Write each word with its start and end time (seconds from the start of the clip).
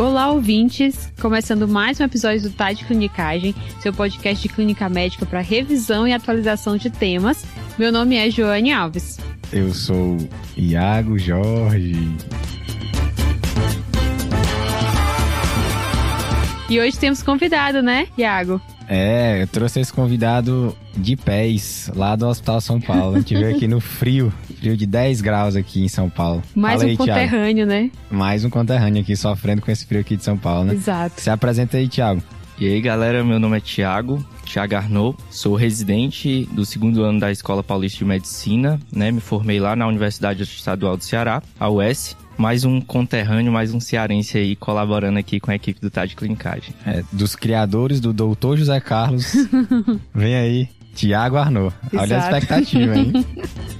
Olá, 0.00 0.30
ouvintes! 0.30 1.12
Começando 1.20 1.68
mais 1.68 2.00
um 2.00 2.04
episódio 2.04 2.40
do 2.40 2.50
Tá 2.50 2.72
de 2.72 2.86
Clinicagem, 2.86 3.54
seu 3.80 3.92
podcast 3.92 4.40
de 4.40 4.48
clínica 4.48 4.88
médica 4.88 5.26
para 5.26 5.42
revisão 5.42 6.08
e 6.08 6.12
atualização 6.14 6.78
de 6.78 6.88
temas. 6.88 7.44
Meu 7.78 7.92
nome 7.92 8.16
é 8.16 8.30
Joane 8.30 8.72
Alves. 8.72 9.18
Eu 9.52 9.74
sou 9.74 10.16
Iago 10.56 11.18
Jorge. 11.18 12.16
E 16.70 16.80
hoje 16.80 16.98
temos 16.98 17.22
convidado, 17.22 17.82
né, 17.82 18.08
Iago? 18.16 18.58
É, 18.88 19.42
eu 19.42 19.46
trouxe 19.48 19.80
esse 19.80 19.92
convidado 19.92 20.74
de 21.00 21.16
pés, 21.16 21.90
lá 21.94 22.14
do 22.14 22.26
Hospital 22.28 22.60
São 22.60 22.80
Paulo. 22.80 23.16
A 23.16 23.18
gente 23.20 23.34
veio 23.34 23.56
aqui 23.56 23.66
no 23.66 23.80
frio, 23.80 24.32
frio 24.58 24.76
de 24.76 24.86
10 24.86 25.20
graus 25.20 25.56
aqui 25.56 25.82
em 25.82 25.88
São 25.88 26.08
Paulo. 26.10 26.42
Mais 26.54 26.74
Fala 26.74 26.84
um 26.84 26.90
aí, 26.90 26.96
conterrâneo, 26.96 27.66
Thiago. 27.66 27.70
né? 27.70 27.90
Mais 28.10 28.44
um 28.44 28.50
conterrâneo 28.50 29.02
aqui, 29.02 29.16
sofrendo 29.16 29.62
com 29.62 29.70
esse 29.70 29.86
frio 29.86 30.00
aqui 30.00 30.16
de 30.16 30.24
São 30.24 30.36
Paulo, 30.36 30.64
né? 30.64 30.74
Exato. 30.74 31.20
Se 31.20 31.30
apresenta 31.30 31.76
aí, 31.76 31.88
Thiago. 31.88 32.22
E 32.58 32.66
aí, 32.66 32.80
galera, 32.80 33.24
meu 33.24 33.40
nome 33.40 33.56
é 33.56 33.60
Thiago, 33.60 34.22
Thiago 34.44 34.74
Arnaud, 34.76 35.16
sou 35.30 35.54
residente 35.54 36.46
do 36.52 36.66
segundo 36.66 37.02
ano 37.02 37.18
da 37.18 37.32
Escola 37.32 37.62
Paulista 37.62 37.98
de 38.00 38.04
Medicina, 38.04 38.78
né? 38.92 39.10
Me 39.10 39.20
formei 39.20 39.58
lá 39.58 39.74
na 39.74 39.86
Universidade 39.86 40.42
Estadual 40.42 40.96
do 40.96 41.02
Ceará, 41.02 41.42
a 41.58 41.70
UES. 41.70 42.16
Mais 42.36 42.64
um 42.64 42.80
conterrâneo, 42.80 43.52
mais 43.52 43.74
um 43.74 43.80
cearense 43.80 44.38
aí 44.38 44.56
colaborando 44.56 45.18
aqui 45.18 45.38
com 45.38 45.50
a 45.50 45.54
equipe 45.54 45.78
do 45.80 45.90
TAD 45.90 46.16
Clinicagem. 46.16 46.74
É, 46.86 47.02
dos 47.12 47.36
criadores 47.36 48.00
do 48.00 48.12
Doutor 48.14 48.56
José 48.56 48.80
Carlos. 48.80 49.32
Vem 50.14 50.34
aí, 50.34 50.68
Thiago 50.94 51.36
Arnaud. 51.36 51.74
Olha 51.92 52.00
a 52.16 52.18
Exato. 52.18 52.36
expectativa, 52.36 52.96
hein? 52.96 53.12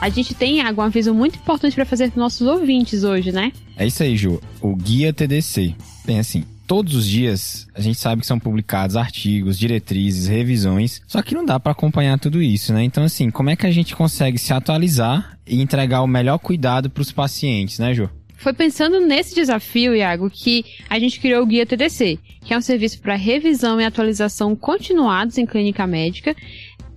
A 0.00 0.08
gente 0.08 0.34
tem, 0.34 0.58
Iago, 0.58 0.82
um 0.82 0.84
aviso 0.84 1.12
muito 1.12 1.36
importante 1.36 1.74
para 1.74 1.84
fazer 1.84 2.10
para 2.12 2.20
nossos 2.20 2.46
ouvintes 2.46 3.02
hoje, 3.02 3.32
né? 3.32 3.50
É 3.76 3.86
isso 3.86 4.02
aí, 4.04 4.16
Ju. 4.16 4.40
O 4.60 4.76
Guia 4.76 5.12
TDC. 5.12 5.74
Bem 6.04 6.20
assim, 6.20 6.44
todos 6.66 6.94
os 6.94 7.06
dias 7.06 7.66
a 7.74 7.80
gente 7.80 7.98
sabe 7.98 8.20
que 8.20 8.26
são 8.26 8.38
publicados 8.38 8.96
artigos, 8.96 9.58
diretrizes, 9.58 10.28
revisões, 10.28 11.02
só 11.06 11.22
que 11.22 11.34
não 11.34 11.44
dá 11.44 11.58
para 11.58 11.72
acompanhar 11.72 12.18
tudo 12.18 12.42
isso, 12.42 12.72
né? 12.72 12.84
Então 12.84 13.02
assim, 13.02 13.30
como 13.30 13.50
é 13.50 13.56
que 13.56 13.66
a 13.66 13.70
gente 13.70 13.96
consegue 13.96 14.38
se 14.38 14.52
atualizar 14.52 15.38
e 15.46 15.60
entregar 15.60 16.02
o 16.02 16.06
melhor 16.06 16.38
cuidado 16.38 16.88
para 16.90 17.00
os 17.02 17.10
pacientes, 17.10 17.78
né, 17.78 17.92
Ju? 17.94 18.08
Foi 18.36 18.52
pensando 18.52 19.00
nesse 19.00 19.34
desafio, 19.34 19.94
Iago, 19.94 20.30
que 20.30 20.64
a 20.88 20.98
gente 20.98 21.18
criou 21.20 21.42
o 21.42 21.46
Guia 21.46 21.66
TDC, 21.66 22.18
que 22.44 22.54
é 22.54 22.58
um 22.58 22.60
serviço 22.60 23.00
para 23.00 23.14
revisão 23.14 23.80
e 23.80 23.84
atualização 23.84 24.54
continuados 24.54 25.38
em 25.38 25.46
clínica 25.46 25.86
médica. 25.86 26.34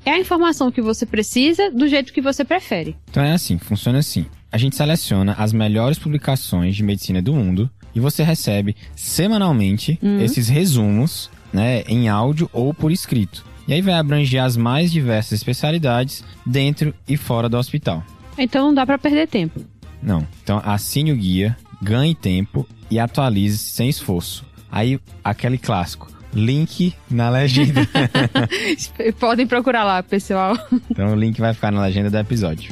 É 0.06 0.12
a 0.12 0.20
informação 0.20 0.72
que 0.72 0.82
você 0.82 1.06
precisa 1.06 1.72
do 1.72 1.88
jeito 1.88 2.14
que 2.14 2.22
você 2.22 2.44
prefere. 2.44 2.96
Então 3.10 3.24
é 3.24 3.34
assim, 3.34 3.58
funciona 3.58 4.00
assim. 4.00 4.26
A 4.52 4.58
gente 4.58 4.76
seleciona 4.76 5.34
as 5.38 5.54
melhores 5.54 6.00
publicações 6.00 6.76
de 6.76 6.84
medicina 6.84 7.22
do 7.22 7.34
mundo 7.34 7.70
e 7.94 8.00
você 8.00 8.24
recebe 8.24 8.76
semanalmente 8.96 10.00
esses 10.22 10.48
resumos, 10.48 11.30
né, 11.54 11.84
em 11.88 12.10
áudio 12.10 12.50
ou 12.54 12.74
por 12.74 12.92
escrito. 12.92 13.46
E 13.68 13.74
aí 13.74 13.82
vai 13.82 13.94
abranger 13.94 14.44
as 14.44 14.58
mais 14.58 14.92
diversas 14.92 15.34
especialidades 15.34 16.24
dentro 16.44 16.94
e 17.08 17.16
fora 17.16 17.48
do 17.48 17.58
hospital. 17.58 18.04
Então 18.38 18.68
não 18.68 18.74
dá 18.74 18.86
para 18.86 18.98
perder 18.98 19.28
tempo. 19.28 19.60
Não. 20.02 20.26
Então 20.44 20.62
assine 20.64 21.12
o 21.12 21.16
guia, 21.16 21.58
ganhe 21.82 22.16
tempo 22.16 22.68
e 22.90 23.00
atualize 23.00 23.58
sem 23.58 23.90
esforço. 23.90 24.46
Aí, 24.72 25.00
aquele 25.24 25.58
clássico. 25.58 26.10
Link 26.32 26.94
na 27.10 27.30
legenda. 27.30 27.82
Podem 29.20 29.48
procurar 29.48 29.84
lá, 29.84 30.04
pessoal. 30.04 30.56
então 30.90 31.14
o 31.14 31.16
link 31.16 31.40
vai 31.40 31.54
ficar 31.56 31.72
na 31.72 31.82
legenda 31.82 32.10
do 32.10 32.18
episódio. 32.18 32.72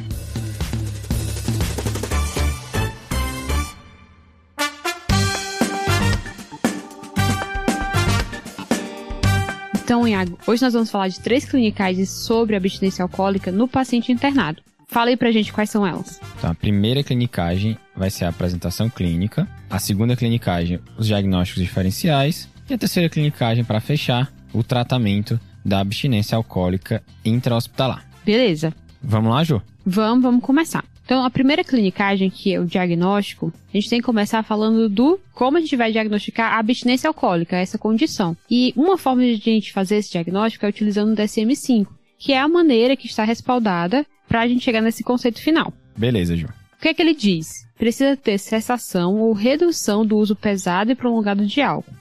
Então, 9.83 10.05
Iago, 10.05 10.37
hoje 10.45 10.61
nós 10.61 10.73
vamos 10.73 10.91
falar 10.91 11.07
de 11.07 11.19
três 11.21 11.45
clinicais 11.45 12.09
sobre 12.09 12.57
abstinência 12.57 13.01
alcoólica 13.01 13.51
no 13.53 13.69
paciente 13.69 14.11
internado. 14.11 14.61
Fala 14.87 15.09
aí 15.09 15.17
pra 15.17 15.31
gente 15.31 15.51
quais 15.51 15.69
são 15.69 15.85
elas. 15.85 16.19
Então, 16.37 16.49
a 16.49 16.55
primeira 16.55 17.03
clinicagem 17.03 17.77
vai 17.95 18.09
ser 18.09 18.23
a 18.25 18.29
apresentação 18.29 18.89
clínica. 18.89 19.47
A 19.69 19.79
segunda 19.79 20.15
clinicagem, 20.15 20.79
os 20.97 21.07
diagnósticos 21.07 21.61
diferenciais. 21.61 22.49
E 22.69 22.73
a 22.73 22.77
terceira 22.77 23.09
clinicagem, 23.09 23.65
para 23.65 23.81
fechar, 23.81 24.31
o 24.53 24.63
tratamento 24.63 25.39
da 25.63 25.81
abstinência 25.81 26.37
alcoólica 26.37 27.03
intra-hospitalar. 27.23 28.05
Beleza. 28.25 28.73
Vamos 29.03 29.31
lá, 29.31 29.43
Ju? 29.43 29.61
Vamos, 29.85 30.23
vamos 30.23 30.41
começar. 30.41 30.83
Então, 31.03 31.23
a 31.23 31.29
primeira 31.29 31.63
clinicagem, 31.63 32.29
que 32.29 32.53
é 32.53 32.59
o 32.59 32.65
diagnóstico, 32.65 33.53
a 33.73 33.77
gente 33.77 33.89
tem 33.89 33.99
que 33.99 34.05
começar 34.05 34.43
falando 34.43 34.89
do 34.89 35.19
como 35.33 35.57
a 35.57 35.61
gente 35.61 35.75
vai 35.75 35.91
diagnosticar 35.91 36.53
a 36.53 36.59
abstinência 36.59 37.07
alcoólica, 37.07 37.55
essa 37.55 37.77
condição. 37.77 38.35
E 38.49 38.73
uma 38.75 38.97
forma 38.97 39.21
de 39.21 39.35
a 39.35 39.53
gente 39.53 39.71
fazer 39.71 39.97
esse 39.97 40.11
diagnóstico 40.11 40.65
é 40.65 40.69
utilizando 40.69 41.13
o 41.13 41.15
DSM-5, 41.15 41.87
que 42.17 42.33
é 42.33 42.39
a 42.39 42.47
maneira 42.47 42.95
que 42.95 43.07
está 43.07 43.23
respaldada 43.23 44.05
para 44.27 44.41
a 44.41 44.47
gente 44.47 44.63
chegar 44.63 44.81
nesse 44.81 45.03
conceito 45.03 45.41
final. 45.41 45.73
Beleza, 45.95 46.35
Ju. 46.35 46.47
O 46.47 46.81
que 46.81 46.89
é 46.89 46.93
que 46.93 47.01
ele 47.01 47.15
diz? 47.15 47.67
Precisa 47.77 48.15
ter 48.15 48.37
cessação 48.37 49.15
ou 49.15 49.33
redução 49.33 50.05
do 50.05 50.17
uso 50.17 50.35
pesado 50.35 50.91
e 50.91 50.95
prolongado 50.95 51.45
de 51.45 51.61
álcool. 51.61 51.93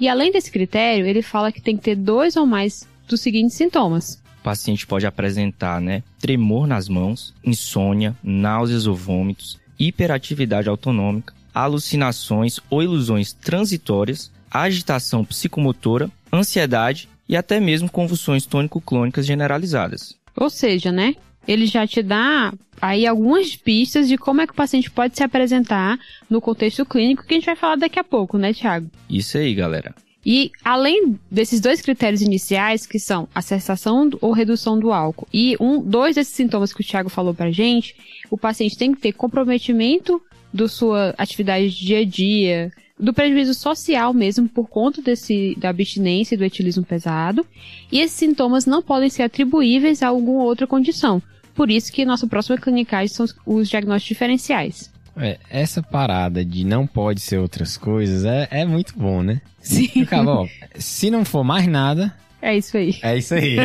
E 0.00 0.08
além 0.08 0.32
desse 0.32 0.50
critério, 0.50 1.06
ele 1.06 1.22
fala 1.22 1.52
que 1.52 1.60
tem 1.60 1.76
que 1.76 1.82
ter 1.82 1.96
dois 1.96 2.36
ou 2.36 2.46
mais 2.46 2.88
dos 3.06 3.20
seguintes 3.20 3.56
sintomas. 3.56 4.22
O 4.40 4.42
paciente 4.42 4.86
pode 4.86 5.06
apresentar, 5.06 5.80
né, 5.80 6.02
tremor 6.18 6.66
nas 6.66 6.88
mãos, 6.88 7.32
insônia, 7.44 8.16
náuseas 8.22 8.86
ou 8.86 8.96
vômitos, 8.96 9.60
hiperatividade 9.78 10.68
autonômica, 10.68 11.34
alucinações 11.54 12.58
ou 12.68 12.82
ilusões 12.82 13.32
transitórias, 13.32 14.32
agitação 14.50 15.24
psicomotora, 15.24 16.10
ansiedade 16.32 17.08
e 17.32 17.36
até 17.36 17.58
mesmo 17.58 17.90
convulsões 17.90 18.44
tônico-clônicas 18.44 19.24
generalizadas. 19.24 20.14
Ou 20.36 20.50
seja, 20.50 20.92
né? 20.92 21.14
Ele 21.48 21.64
já 21.64 21.86
te 21.86 22.02
dá 22.02 22.52
aí 22.78 23.06
algumas 23.06 23.56
pistas 23.56 24.06
de 24.06 24.18
como 24.18 24.42
é 24.42 24.46
que 24.46 24.52
o 24.52 24.56
paciente 24.56 24.90
pode 24.90 25.16
se 25.16 25.22
apresentar 25.22 25.98
no 26.28 26.42
contexto 26.42 26.84
clínico 26.84 27.24
que 27.24 27.32
a 27.32 27.36
gente 27.38 27.46
vai 27.46 27.56
falar 27.56 27.76
daqui 27.76 27.98
a 27.98 28.04
pouco, 28.04 28.36
né, 28.36 28.52
Thiago? 28.52 28.90
Isso 29.08 29.38
aí, 29.38 29.54
galera. 29.54 29.94
E 30.26 30.52
além 30.62 31.18
desses 31.30 31.58
dois 31.58 31.80
critérios 31.80 32.20
iniciais, 32.20 32.84
que 32.84 32.98
são 32.98 33.26
a 33.34 33.40
cessação 33.40 34.10
ou 34.20 34.32
redução 34.32 34.78
do 34.78 34.92
álcool, 34.92 35.26
e 35.32 35.56
um, 35.58 35.80
dois 35.80 36.16
desses 36.16 36.34
sintomas 36.34 36.70
que 36.70 36.82
o 36.82 36.84
Thiago 36.84 37.08
falou 37.08 37.32
pra 37.32 37.50
gente, 37.50 37.96
o 38.30 38.36
paciente 38.36 38.76
tem 38.76 38.92
que 38.92 39.00
ter 39.00 39.12
comprometimento 39.12 40.22
da 40.52 40.68
sua 40.68 41.14
atividade 41.16 41.70
de 41.70 41.86
dia 41.86 42.00
a 42.00 42.04
dia, 42.04 42.72
do 42.98 43.12
prejuízo 43.12 43.54
social 43.54 44.12
mesmo 44.14 44.48
por 44.48 44.68
conta 44.68 45.00
desse, 45.02 45.54
da 45.58 45.70
abstinência 45.70 46.34
e 46.34 46.38
do 46.38 46.44
etilismo 46.44 46.84
pesado, 46.84 47.44
e 47.90 47.98
esses 48.00 48.16
sintomas 48.16 48.66
não 48.66 48.82
podem 48.82 49.10
ser 49.10 49.22
atribuíveis 49.24 50.02
a 50.02 50.08
alguma 50.08 50.44
outra 50.44 50.66
condição. 50.66 51.20
Por 51.54 51.70
isso 51.70 51.92
que 51.92 52.04
nossa 52.04 52.26
próxima 52.26 52.56
clinicagem 52.58 53.08
são 53.08 53.24
os- 53.24 53.34
os 53.44 53.68
diagnósticos 53.68 54.08
diferenciais. 54.08 54.90
É, 55.16 55.38
essa 55.50 55.82
parada 55.82 56.42
de 56.42 56.64
não 56.64 56.86
pode 56.86 57.20
ser 57.20 57.38
outras 57.38 57.76
coisas 57.76 58.24
é, 58.24 58.48
é 58.50 58.64
muito 58.64 58.94
bom, 58.98 59.22
né? 59.22 59.42
Sim. 59.60 59.90
Acaba, 60.02 60.30
ó, 60.40 60.46
se 60.76 61.10
não 61.10 61.22
for 61.24 61.44
mais 61.44 61.66
nada, 61.66 62.14
É 62.40 62.56
isso 62.56 62.76
aí. 62.78 62.98
é 63.02 63.18
isso 63.18 63.34
aí. 63.34 63.56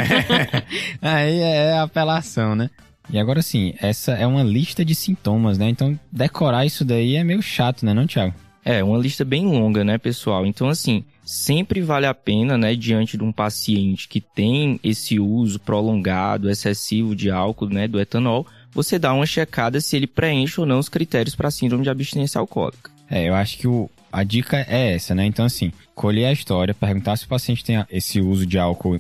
aí 1.02 1.40
é 1.40 1.78
apelação, 1.80 2.56
né? 2.56 2.70
E 3.09 3.18
agora 3.18 3.42
sim, 3.42 3.74
essa 3.80 4.12
é 4.12 4.28
uma 4.28 4.44
lista 4.44 4.84
de 4.84 4.94
sintomas, 4.94 5.58
né? 5.58 5.70
Então, 5.70 5.98
decorar 6.12 6.66
isso 6.66 6.84
daí 6.84 7.16
é 7.16 7.24
meio 7.24 7.42
chato, 7.42 7.86
né, 7.86 7.94
não, 7.94 8.06
Thiago? 8.06 8.34
É, 8.69 8.83
uma 8.83 8.97
lista 8.97 9.23
bem 9.23 9.45
longa, 9.45 9.81
né, 9.81 9.97
pessoal? 9.97 10.45
Então, 10.45 10.67
assim, 10.67 11.05
sempre 11.25 11.79
vale 11.79 12.05
a 12.05 12.13
pena, 12.13 12.57
né, 12.57 12.75
diante 12.75 13.16
de 13.16 13.23
um 13.23 13.31
paciente 13.31 14.09
que 14.09 14.19
tem 14.19 14.78
esse 14.84 15.22
uso 15.22 15.58
prolongado, 15.58 16.49
excessivo 16.49 17.16
de 17.16 17.31
álcool, 17.31 17.69
né, 17.69 17.87
do 17.87 17.97
etanol, 17.97 18.46
você 18.73 18.99
dá 18.99 19.14
uma 19.14 19.25
checada 19.25 19.79
se 19.79 19.96
ele 19.96 20.05
preenche 20.05 20.59
ou 20.59 20.66
não 20.67 20.79
os 20.79 20.90
critérios 20.90 21.34
para 21.34 21.49
síndrome 21.49 21.85
de 21.85 21.90
abstinência 21.90 22.40
alcoólica. 22.40 22.91
É, 23.09 23.29
eu 23.29 23.35
acho 23.35 23.58
que 23.58 23.69
o, 23.69 23.90
a 24.11 24.25
dica 24.25 24.58
é 24.67 24.96
essa, 24.96 25.16
né? 25.16 25.25
Então, 25.25 25.46
assim, 25.46 25.72
colher 25.96 26.25
a 26.25 26.34
história, 26.34 26.73
perguntar 26.73 27.16
se 27.16 27.23
o 27.23 27.29
paciente 27.29 27.63
tem 27.63 27.81
esse 27.90 28.20
uso 28.20 28.46
de 28.46 28.59
álcool 28.59 28.99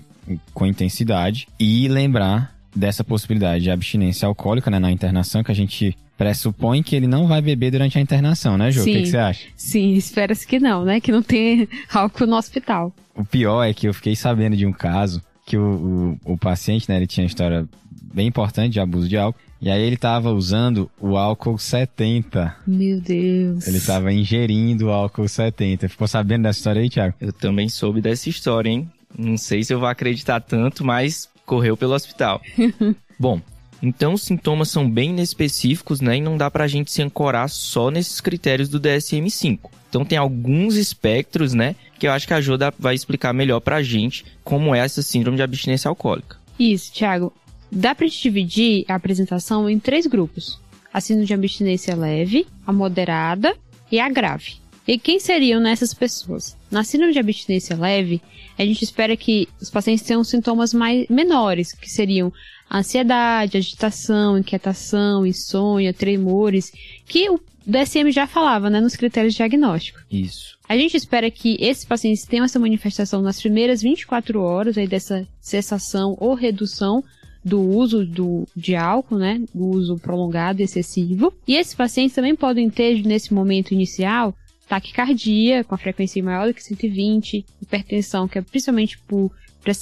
com 0.53 0.65
intensidade 0.65 1.45
e 1.59 1.89
lembrar 1.89 2.56
dessa 2.77 3.03
possibilidade 3.03 3.63
de 3.63 3.71
abstinência 3.71 4.27
alcoólica, 4.27 4.69
né, 4.69 4.79
na 4.79 4.91
internação, 4.91 5.43
que 5.43 5.51
a 5.51 5.55
gente 5.55 5.97
pressupõe 6.17 6.81
que 6.81 6.95
ele 6.95 7.07
não 7.07 7.27
vai 7.27 7.41
beber 7.41 7.71
durante 7.71 7.97
a 7.97 8.01
internação, 8.01 8.57
né, 8.57 8.71
Ju? 8.71 8.81
O 8.81 8.85
que, 8.85 8.93
Sim. 8.93 9.01
que 9.03 9.07
você 9.09 9.17
acha? 9.17 9.47
Sim, 9.55 9.93
espera-se 9.93 10.47
que 10.47 10.59
não, 10.59 10.83
né? 10.83 10.99
Que 10.99 11.11
não 11.11 11.21
tenha 11.21 11.67
álcool 11.93 12.25
no 12.25 12.35
hospital. 12.35 12.93
O 13.15 13.23
pior 13.23 13.63
é 13.63 13.73
que 13.73 13.87
eu 13.87 13.93
fiquei 13.93 14.15
sabendo 14.15 14.55
de 14.55 14.65
um 14.65 14.73
caso 14.73 15.21
que 15.45 15.57
o, 15.57 16.17
o, 16.25 16.33
o 16.33 16.37
paciente, 16.37 16.89
né, 16.89 16.97
ele 16.97 17.07
tinha 17.07 17.23
uma 17.23 17.29
história 17.29 17.67
bem 18.13 18.27
importante 18.27 18.73
de 18.73 18.79
abuso 18.79 19.07
de 19.07 19.17
álcool, 19.17 19.39
e 19.61 19.69
aí 19.69 19.81
ele 19.81 19.97
tava 19.97 20.31
usando 20.31 20.89
o 20.99 21.17
álcool 21.17 21.57
70. 21.57 22.55
Meu 22.65 23.01
Deus. 23.01 23.67
Ele 23.67 23.79
tava 23.79 24.13
ingerindo 24.13 24.87
o 24.87 24.91
álcool 24.91 25.27
70. 25.27 25.89
Ficou 25.89 26.07
sabendo 26.07 26.43
dessa 26.43 26.59
história 26.59 26.81
aí, 26.81 26.89
Thiago? 26.89 27.15
Eu 27.19 27.33
também 27.33 27.67
soube 27.67 28.01
dessa 28.01 28.29
história, 28.29 28.69
hein? 28.69 28.89
Não 29.17 29.37
sei 29.37 29.63
se 29.63 29.73
eu 29.73 29.79
vou 29.79 29.87
acreditar 29.87 30.39
tanto, 30.41 30.85
mas 30.85 31.27
correu 31.47 31.75
pelo 31.75 31.95
hospital. 31.95 32.39
Bom, 33.17 33.41
Então 33.81 34.13
os 34.13 34.23
sintomas 34.23 34.69
são 34.69 34.89
bem 34.89 35.11
inespecíficos, 35.11 36.01
né? 36.01 36.17
E 36.17 36.21
não 36.21 36.37
dá 36.37 36.51
pra 36.51 36.67
gente 36.67 36.91
se 36.91 37.01
ancorar 37.01 37.49
só 37.49 37.89
nesses 37.89 38.19
critérios 38.21 38.69
do 38.69 38.79
DSM-5. 38.79 39.59
Então 39.89 40.03
tem 40.03 40.17
alguns 40.17 40.75
espectros, 40.75 41.53
né? 41.53 41.75
Que 41.97 42.07
eu 42.07 42.11
acho 42.11 42.27
que 42.27 42.33
a 42.33 42.41
Jô 42.41 42.57
vai 42.77 42.93
explicar 42.93 43.33
melhor 43.33 43.59
pra 43.61 43.81
gente 43.81 44.25
como 44.43 44.75
é 44.75 44.79
essa 44.79 45.01
síndrome 45.01 45.37
de 45.37 45.43
abstinência 45.43 45.89
alcoólica. 45.89 46.37
Isso, 46.59 46.91
Thiago. 46.91 47.33
Dá 47.71 47.93
pra 47.95 48.07
gente 48.07 48.21
dividir 48.21 48.85
a 48.87 48.95
apresentação 48.95 49.69
em 49.69 49.79
três 49.79 50.05
grupos. 50.05 50.59
A 50.93 50.99
síndrome 50.99 51.27
de 51.27 51.33
abstinência 51.33 51.95
leve, 51.95 52.47
a 52.65 52.73
moderada 52.73 53.55
e 53.91 53.99
a 53.99 54.09
grave. 54.09 54.55
E 54.87 54.97
quem 54.97 55.19
seriam 55.19 55.59
nessas 55.59 55.93
pessoas? 55.93 56.55
Na 56.71 56.83
síndrome 56.83 57.11
de 57.11 57.19
abstinência 57.19 57.75
leve, 57.75 58.21
a 58.57 58.65
gente 58.65 58.83
espera 58.83 59.17
que 59.17 59.47
os 59.61 59.69
pacientes 59.69 60.05
tenham 60.05 60.23
sintomas 60.23 60.73
mais 60.73 61.07
menores, 61.09 61.73
que 61.73 61.89
seriam 61.89 62.31
ansiedade, 62.71 63.57
agitação, 63.57 64.37
inquietação, 64.37 65.25
insônia, 65.25 65.93
tremores, 65.93 66.71
que 67.05 67.29
o 67.29 67.39
DSM 67.65 68.11
já 68.11 68.25
falava, 68.25 68.69
né, 68.69 68.79
nos 68.79 68.95
critérios 68.95 69.33
de 69.33 69.37
diagnóstico. 69.37 69.99
Isso. 70.09 70.57
A 70.69 70.77
gente 70.77 70.95
espera 70.95 71.29
que 71.29 71.57
esses 71.59 71.83
pacientes 71.83 72.23
tenham 72.23 72.45
essa 72.45 72.59
manifestação 72.59 73.21
nas 73.21 73.41
primeiras 73.41 73.81
24 73.81 74.41
horas 74.41 74.77
aí 74.77 74.87
dessa 74.87 75.27
cessação 75.41 76.15
ou 76.17 76.33
redução 76.33 77.03
do 77.43 77.61
uso 77.61 78.05
do, 78.05 78.47
de 78.55 78.75
álcool, 78.75 79.17
né, 79.17 79.41
do 79.53 79.65
uso 79.65 79.97
prolongado 79.97 80.61
e 80.61 80.63
excessivo. 80.63 81.33
E 81.45 81.55
esses 81.55 81.75
pacientes 81.75 82.15
também 82.15 82.35
podem 82.35 82.69
ter, 82.69 83.01
nesse 83.03 83.33
momento 83.33 83.73
inicial, 83.73 84.33
taquicardia, 84.67 85.63
com 85.63 85.75
a 85.75 85.77
frequência 85.77 86.23
maior 86.23 86.47
do 86.47 86.53
que 86.53 86.63
120, 86.63 87.45
hipertensão, 87.61 88.27
que 88.27 88.37
é 88.37 88.41
principalmente 88.41 88.97
por 88.99 89.31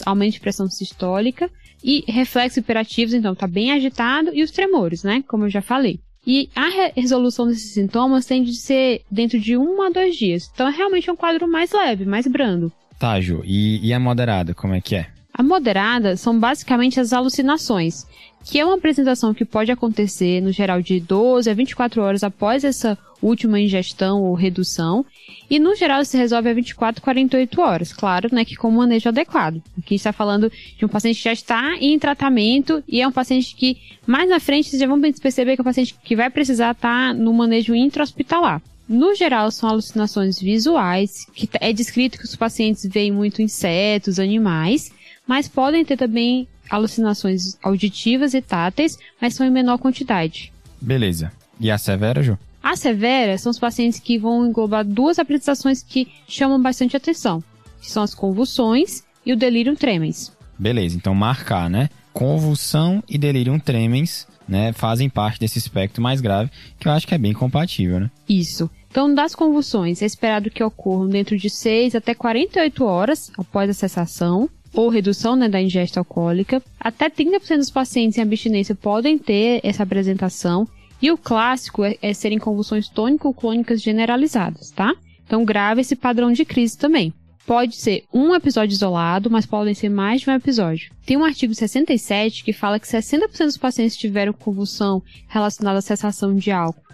aumento 0.05 0.33
de 0.33 0.39
pressão 0.39 0.69
sistólica, 0.69 1.49
e 1.83 2.03
reflexos 2.07 2.57
hiperativos, 2.57 3.13
então 3.13 3.33
está 3.33 3.45
bem 3.45 3.71
agitado, 3.71 4.31
e 4.33 4.41
os 4.41 4.51
tremores, 4.51 5.03
né, 5.03 5.23
como 5.27 5.45
eu 5.45 5.49
já 5.49 5.61
falei. 5.61 5.99
E 6.25 6.49
a 6.55 6.91
resolução 6.95 7.47
desses 7.47 7.73
sintomas 7.73 8.25
tende 8.25 8.49
a 8.49 8.53
ser 8.53 9.03
dentro 9.11 9.39
de 9.39 9.55
um 9.55 9.83
a 9.83 9.89
dois 9.89 10.15
dias. 10.15 10.49
Então 10.51 10.67
é 10.67 10.71
realmente 10.71 11.11
um 11.11 11.15
quadro 11.15 11.47
mais 11.47 11.71
leve, 11.71 12.03
mais 12.03 12.25
brando. 12.25 12.71
Tá, 12.97 13.21
Ju. 13.21 13.43
E, 13.45 13.85
e 13.85 13.93
a 13.93 13.99
moderada, 13.99 14.55
como 14.55 14.73
é 14.73 14.81
que 14.81 14.95
é? 14.95 15.07
A 15.31 15.43
moderada 15.43 16.15
são 16.15 16.39
basicamente 16.39 16.99
as 16.99 17.13
alucinações, 17.13 18.07
que 18.45 18.59
é 18.59 18.65
uma 18.65 18.75
apresentação 18.75 19.33
que 19.33 19.43
pode 19.43 19.71
acontecer, 19.71 20.39
no 20.39 20.51
geral, 20.51 20.79
de 20.79 20.99
12 20.99 21.49
a 21.49 21.53
24 21.53 22.01
horas 22.01 22.23
após 22.23 22.63
essa 22.63 22.95
última 23.21 23.59
ingestão 23.59 24.21
ou 24.21 24.35
redução, 24.35 25.03
e 25.49 25.57
no 25.57 25.75
geral 25.75 26.05
se 26.05 26.15
resolve 26.15 26.49
a 26.49 26.53
24 26.53 27.01
a 27.01 27.03
48 27.03 27.61
horas, 27.61 27.91
claro, 27.91 28.29
né, 28.31 28.45
que 28.45 28.55
com 28.55 28.69
manejo 28.69 29.09
adequado. 29.09 29.63
Aqui 29.77 29.95
está 29.95 30.13
falando 30.13 30.51
de 30.77 30.85
um 30.85 30.87
paciente 30.87 31.17
que 31.17 31.23
já 31.23 31.33
está 31.33 31.75
em 31.77 31.97
tratamento 31.97 32.83
e 32.87 33.01
é 33.01 33.07
um 33.07 33.11
paciente 33.11 33.55
que 33.55 33.77
mais 34.05 34.29
na 34.29 34.39
frente 34.39 34.69
vocês 34.69 34.79
já 34.79 34.87
vão 34.87 35.01
perceber 35.01 35.55
que 35.55 35.61
é 35.61 35.63
um 35.63 35.65
paciente 35.65 35.95
que 36.03 36.15
vai 36.15 36.29
precisar 36.29 36.71
estar 36.71 37.15
no 37.15 37.33
manejo 37.33 37.73
intra-hospitalar. 37.73 38.61
No 38.87 39.15
geral, 39.15 39.49
são 39.49 39.67
alucinações 39.67 40.39
visuais, 40.39 41.25
que 41.33 41.49
é 41.59 41.73
descrito 41.73 42.19
que 42.19 42.25
os 42.25 42.35
pacientes 42.35 42.85
veem 42.85 43.11
muito 43.11 43.41
insetos, 43.41 44.19
animais, 44.19 44.91
mas 45.25 45.47
podem 45.47 45.83
ter 45.83 45.97
também 45.97 46.47
alucinações 46.69 47.57
auditivas 47.61 48.33
e 48.33 48.41
táteis, 48.41 48.97
mas 49.21 49.33
são 49.33 49.45
em 49.45 49.51
menor 49.51 49.77
quantidade. 49.77 50.51
Beleza. 50.81 51.31
E 51.59 51.71
a 51.71 51.77
severa, 51.77 52.21
Ju? 52.21 52.37
A 52.61 52.75
severa 52.75 53.37
são 53.37 53.51
os 53.51 53.59
pacientes 53.59 53.99
que 53.99 54.17
vão 54.17 54.47
englobar 54.47 54.83
duas 54.83 55.19
apresentações 55.19 55.83
que 55.83 56.07
chamam 56.27 56.61
bastante 56.61 56.97
atenção, 56.97 57.43
que 57.79 57.91
são 57.91 58.01
as 58.01 58.15
convulsões 58.15 59.03
e 59.25 59.31
o 59.31 59.37
delírio 59.37 59.75
tremens. 59.75 60.31
Beleza, 60.57 60.95
então 60.95 61.13
marcar, 61.13 61.69
né? 61.69 61.89
Convulsão 62.11 63.03
e 63.07 63.17
delírio 63.17 63.59
tremens, 63.59 64.27
né, 64.47 64.71
fazem 64.73 65.09
parte 65.09 65.39
desse 65.39 65.59
espectro 65.59 66.01
mais 66.01 66.21
grave, 66.21 66.49
que 66.79 66.87
eu 66.87 66.91
acho 66.91 67.07
que 67.07 67.13
é 67.13 67.17
bem 67.17 67.33
compatível, 67.33 67.99
né? 67.99 68.11
Isso. 68.27 68.69
Então, 68.89 69.13
das 69.13 69.35
convulsões, 69.35 70.01
é 70.01 70.05
esperado 70.05 70.49
que 70.49 70.63
ocorram 70.63 71.09
dentro 71.09 71.37
de 71.37 71.49
6 71.49 71.95
até 71.95 72.15
48 72.15 72.85
horas 72.85 73.31
após 73.37 73.69
a 73.69 73.73
cessação, 73.73 74.49
ou 74.75 74.89
redução 74.89 75.35
né, 75.35 75.47
da 75.47 75.61
ingesta 75.61 75.99
alcoólica. 75.99 76.61
Até 76.79 77.09
30% 77.09 77.57
dos 77.57 77.71
pacientes 77.71 78.17
em 78.17 78.21
abstinência 78.21 78.75
podem 78.75 79.17
ter 79.17 79.61
essa 79.63 79.83
apresentação. 79.83 80.67
E 81.01 81.11
o 81.11 81.17
clássico 81.17 81.83
é, 81.83 81.97
é 82.01 82.13
serem 82.13 82.39
convulsões 82.39 82.87
tônico-clônicas 82.89 83.81
generalizadas, 83.81 84.71
tá? 84.71 84.93
Então, 85.25 85.43
grave 85.43 85.81
esse 85.81 85.95
padrão 85.95 86.31
de 86.31 86.45
crise 86.45 86.77
também. 86.77 87.13
Pode 87.45 87.75
ser 87.75 88.03
um 88.11 88.33
episódio 88.33 88.73
isolado, 88.73 89.29
mas 89.29 89.45
podem 89.45 89.73
ser 89.73 89.89
mais 89.89 90.21
de 90.21 90.29
um 90.29 90.33
episódio. 90.33 90.91
Tem 91.05 91.15
um 91.15 91.23
artigo 91.23 91.53
67 91.53 92.43
que 92.43 92.53
fala 92.53 92.79
que 92.79 92.87
60% 92.87 93.45
dos 93.45 93.57
pacientes 93.57 93.97
tiveram 93.97 94.33
convulsão 94.33 95.03
relacionada 95.27 95.79
à 95.79 95.81
cessação 95.81 96.35
de 96.35 96.51
álcool 96.51 96.85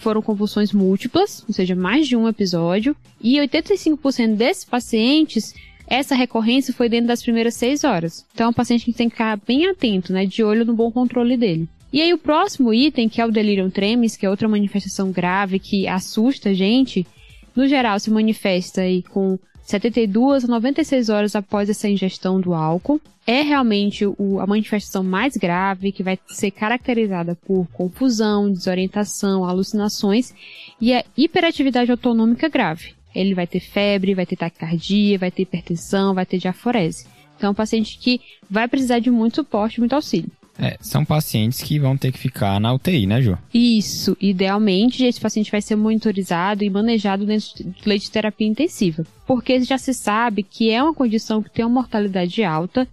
foram 0.00 0.22
convulsões 0.22 0.72
múltiplas, 0.72 1.44
ou 1.46 1.54
seja, 1.54 1.76
mais 1.76 2.08
de 2.08 2.16
um 2.16 2.26
episódio, 2.26 2.96
e 3.20 3.36
85% 3.36 4.34
desses 4.34 4.64
pacientes 4.64 5.54
essa 5.90 6.14
recorrência 6.14 6.72
foi 6.72 6.88
dentro 6.88 7.08
das 7.08 7.20
primeiras 7.20 7.54
seis 7.54 7.82
horas. 7.82 8.24
Então, 8.32 8.46
é 8.46 8.50
um 8.50 8.54
paciente 8.54 8.84
que 8.84 8.92
tem 8.92 9.08
que 9.08 9.16
ficar 9.16 9.36
bem 9.44 9.66
atento, 9.66 10.12
né? 10.12 10.24
De 10.24 10.44
olho 10.44 10.64
no 10.64 10.72
bom 10.72 10.90
controle 10.92 11.36
dele. 11.36 11.68
E 11.92 12.00
aí, 12.00 12.14
o 12.14 12.18
próximo 12.18 12.72
item, 12.72 13.08
que 13.08 13.20
é 13.20 13.26
o 13.26 13.32
delirium 13.32 13.68
tremens, 13.68 14.16
que 14.16 14.24
é 14.24 14.30
outra 14.30 14.48
manifestação 14.48 15.10
grave 15.10 15.58
que 15.58 15.88
assusta 15.88 16.50
a 16.50 16.54
gente, 16.54 17.04
no 17.56 17.66
geral 17.66 17.98
se 17.98 18.08
manifesta 18.08 18.82
aí 18.82 19.02
com 19.02 19.36
72 19.64 20.44
a 20.44 20.48
96 20.48 21.08
horas 21.08 21.34
após 21.34 21.68
essa 21.68 21.88
ingestão 21.88 22.40
do 22.40 22.54
álcool. 22.54 23.00
É 23.26 23.42
realmente 23.42 24.06
o, 24.06 24.40
a 24.40 24.46
manifestação 24.46 25.02
mais 25.02 25.36
grave, 25.36 25.92
que 25.92 26.04
vai 26.04 26.18
ser 26.28 26.52
caracterizada 26.52 27.36
por 27.46 27.66
confusão, 27.72 28.50
desorientação, 28.50 29.44
alucinações 29.44 30.32
e 30.80 30.94
a 30.94 31.04
hiperatividade 31.16 31.90
autonômica 31.90 32.48
grave. 32.48 32.94
Ele 33.14 33.34
vai 33.34 33.46
ter 33.46 33.60
febre, 33.60 34.14
vai 34.14 34.26
ter 34.26 34.36
taquicardia, 34.36 35.18
vai 35.18 35.30
ter 35.30 35.42
hipertensão, 35.42 36.14
vai 36.14 36.26
ter 36.26 36.38
diaforese. 36.38 37.06
Então, 37.36 37.48
é 37.48 37.50
um 37.52 37.54
paciente 37.54 37.98
que 37.98 38.20
vai 38.48 38.68
precisar 38.68 38.98
de 38.98 39.10
muito 39.10 39.36
suporte, 39.36 39.80
muito 39.80 39.94
auxílio. 39.94 40.30
É, 40.58 40.76
são 40.78 41.06
pacientes 41.06 41.62
que 41.62 41.78
vão 41.78 41.96
ter 41.96 42.12
que 42.12 42.18
ficar 42.18 42.60
na 42.60 42.74
UTI, 42.74 43.06
né, 43.06 43.22
Ju? 43.22 43.38
Isso. 43.52 44.14
Idealmente, 44.20 45.04
esse 45.04 45.18
paciente 45.18 45.50
vai 45.50 45.62
ser 45.62 45.74
monitorizado 45.74 46.62
e 46.62 46.68
manejado 46.68 47.24
dentro 47.24 47.64
do 47.64 47.74
leite 47.86 48.04
de 48.04 48.10
terapia 48.10 48.46
intensiva. 48.46 49.06
Porque 49.26 49.62
já 49.62 49.78
se 49.78 49.94
sabe 49.94 50.42
que 50.42 50.70
é 50.70 50.82
uma 50.82 50.92
condição 50.92 51.42
que 51.42 51.50
tem 51.50 51.64
uma 51.64 51.80
mortalidade 51.80 52.44
alta. 52.44 52.86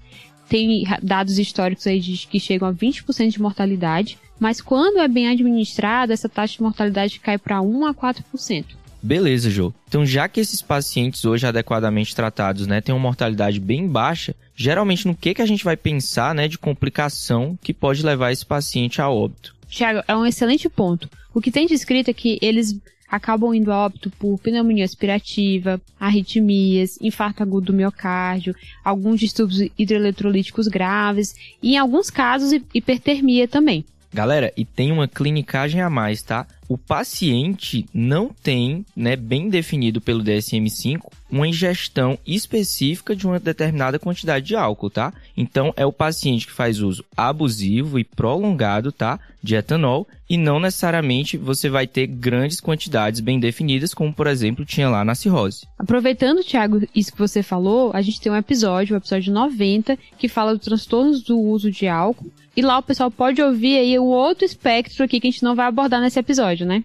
Tem 0.47 0.85
dados 1.03 1.37
históricos 1.37 1.85
aí 1.87 1.99
de 1.99 2.25
que 2.25 2.39
chegam 2.39 2.69
a 2.69 2.73
20% 2.73 3.31
de 3.31 3.41
mortalidade. 3.41 4.17
Mas 4.39 4.61
quando 4.61 4.99
é 4.99 5.07
bem 5.09 5.27
administrada, 5.27 6.13
essa 6.13 6.29
taxa 6.29 6.55
de 6.55 6.63
mortalidade 6.63 7.19
cai 7.19 7.37
para 7.37 7.61
1 7.61 7.85
a 7.85 7.93
4%. 7.93 8.65
Beleza, 9.01 9.49
Jô. 9.49 9.73
Então, 9.87 10.05
já 10.05 10.27
que 10.27 10.39
esses 10.39 10.61
pacientes 10.61 11.23
hoje 11.25 11.45
adequadamente 11.45 12.15
tratados, 12.15 12.67
né, 12.67 12.81
têm 12.81 12.93
uma 12.93 13.01
mortalidade 13.01 13.59
bem 13.59 13.87
baixa, 13.87 14.35
geralmente 14.55 15.07
no 15.07 15.15
que, 15.15 15.33
que 15.33 15.41
a 15.41 15.45
gente 15.45 15.63
vai 15.63 15.77
pensar, 15.77 16.33
né, 16.33 16.47
de 16.47 16.57
complicação 16.57 17.57
que 17.61 17.73
pode 17.73 18.03
levar 18.03 18.31
esse 18.31 18.45
paciente 18.45 19.01
a 19.01 19.09
óbito? 19.09 19.55
Tiago, 19.69 20.03
é 20.07 20.15
um 20.15 20.25
excelente 20.25 20.67
ponto. 20.69 21.09
O 21.33 21.41
que 21.41 21.51
tem 21.51 21.67
descrito 21.67 22.09
é 22.09 22.13
que 22.13 22.39
eles 22.41 22.79
acabam 23.09 23.53
indo 23.53 23.71
a 23.71 23.85
óbito 23.85 24.09
por 24.11 24.37
pneumonia 24.39 24.83
aspirativa, 24.83 25.79
arritmias, 25.99 26.97
infarto 27.01 27.41
agudo 27.41 27.67
do 27.67 27.73
miocárdio, 27.73 28.55
alguns 28.83 29.19
distúrbios 29.19 29.69
hidroeletrolíticos 29.77 30.67
graves 30.67 31.35
e, 31.61 31.73
em 31.73 31.77
alguns 31.77 32.09
casos, 32.09 32.51
hipertermia 32.73 33.47
também. 33.47 33.85
Galera, 34.13 34.51
e 34.57 34.65
tem 34.65 34.91
uma 34.91 35.07
clinicagem 35.07 35.81
a 35.81 35.89
mais, 35.89 36.21
tá? 36.21 36.47
O 36.67 36.77
paciente 36.77 37.85
não 37.93 38.29
tem, 38.29 38.85
né, 38.95 39.15
bem 39.15 39.49
definido 39.49 40.01
pelo 40.01 40.23
DSM-5, 40.23 41.09
uma 41.29 41.47
ingestão 41.47 42.17
específica 42.25 43.15
de 43.15 43.25
uma 43.25 43.39
determinada 43.39 43.99
quantidade 43.99 44.45
de 44.45 44.55
álcool, 44.55 44.89
tá? 44.89 45.13
Então 45.35 45.73
é 45.75 45.85
o 45.85 45.93
paciente 45.93 46.47
que 46.47 46.53
faz 46.53 46.79
uso 46.79 47.05
abusivo 47.15 47.99
e 47.99 48.03
prolongado, 48.03 48.91
tá, 48.91 49.19
de 49.41 49.55
etanol 49.55 50.07
e 50.29 50.37
não 50.37 50.59
necessariamente 50.59 51.37
você 51.37 51.69
vai 51.69 51.87
ter 51.87 52.07
grandes 52.07 52.59
quantidades 52.59 53.19
bem 53.19 53.39
definidas, 53.39 53.93
como 53.93 54.13
por 54.13 54.27
exemplo 54.27 54.65
tinha 54.65 54.89
lá 54.89 55.05
na 55.05 55.15
cirrose. 55.15 55.65
Aproveitando, 55.77 56.43
Thiago, 56.43 56.81
isso 56.93 57.13
que 57.13 57.19
você 57.19 57.41
falou, 57.41 57.91
a 57.93 58.01
gente 58.01 58.19
tem 58.19 58.31
um 58.31 58.35
episódio, 58.35 58.93
o 58.93 58.97
episódio 58.97 59.31
90, 59.31 59.97
que 60.17 60.27
fala 60.27 60.55
dos 60.55 60.65
transtornos 60.65 61.21
do 61.21 61.39
uso 61.39 61.71
de 61.71 61.87
álcool. 61.87 62.31
E 62.55 62.61
lá 62.63 62.79
o 62.79 62.83
pessoal 62.83 63.11
pode 63.11 63.39
ouvir 63.39 63.77
aí 63.77 63.99
o 63.99 64.05
outro 64.05 64.43
espectro 64.43 65.03
aqui 65.05 65.19
que 65.19 65.27
a 65.27 65.31
gente 65.31 65.43
não 65.43 65.55
vai 65.55 65.67
abordar 65.67 66.01
nesse 66.01 66.19
episódio, 66.19 66.56
né? 66.65 66.83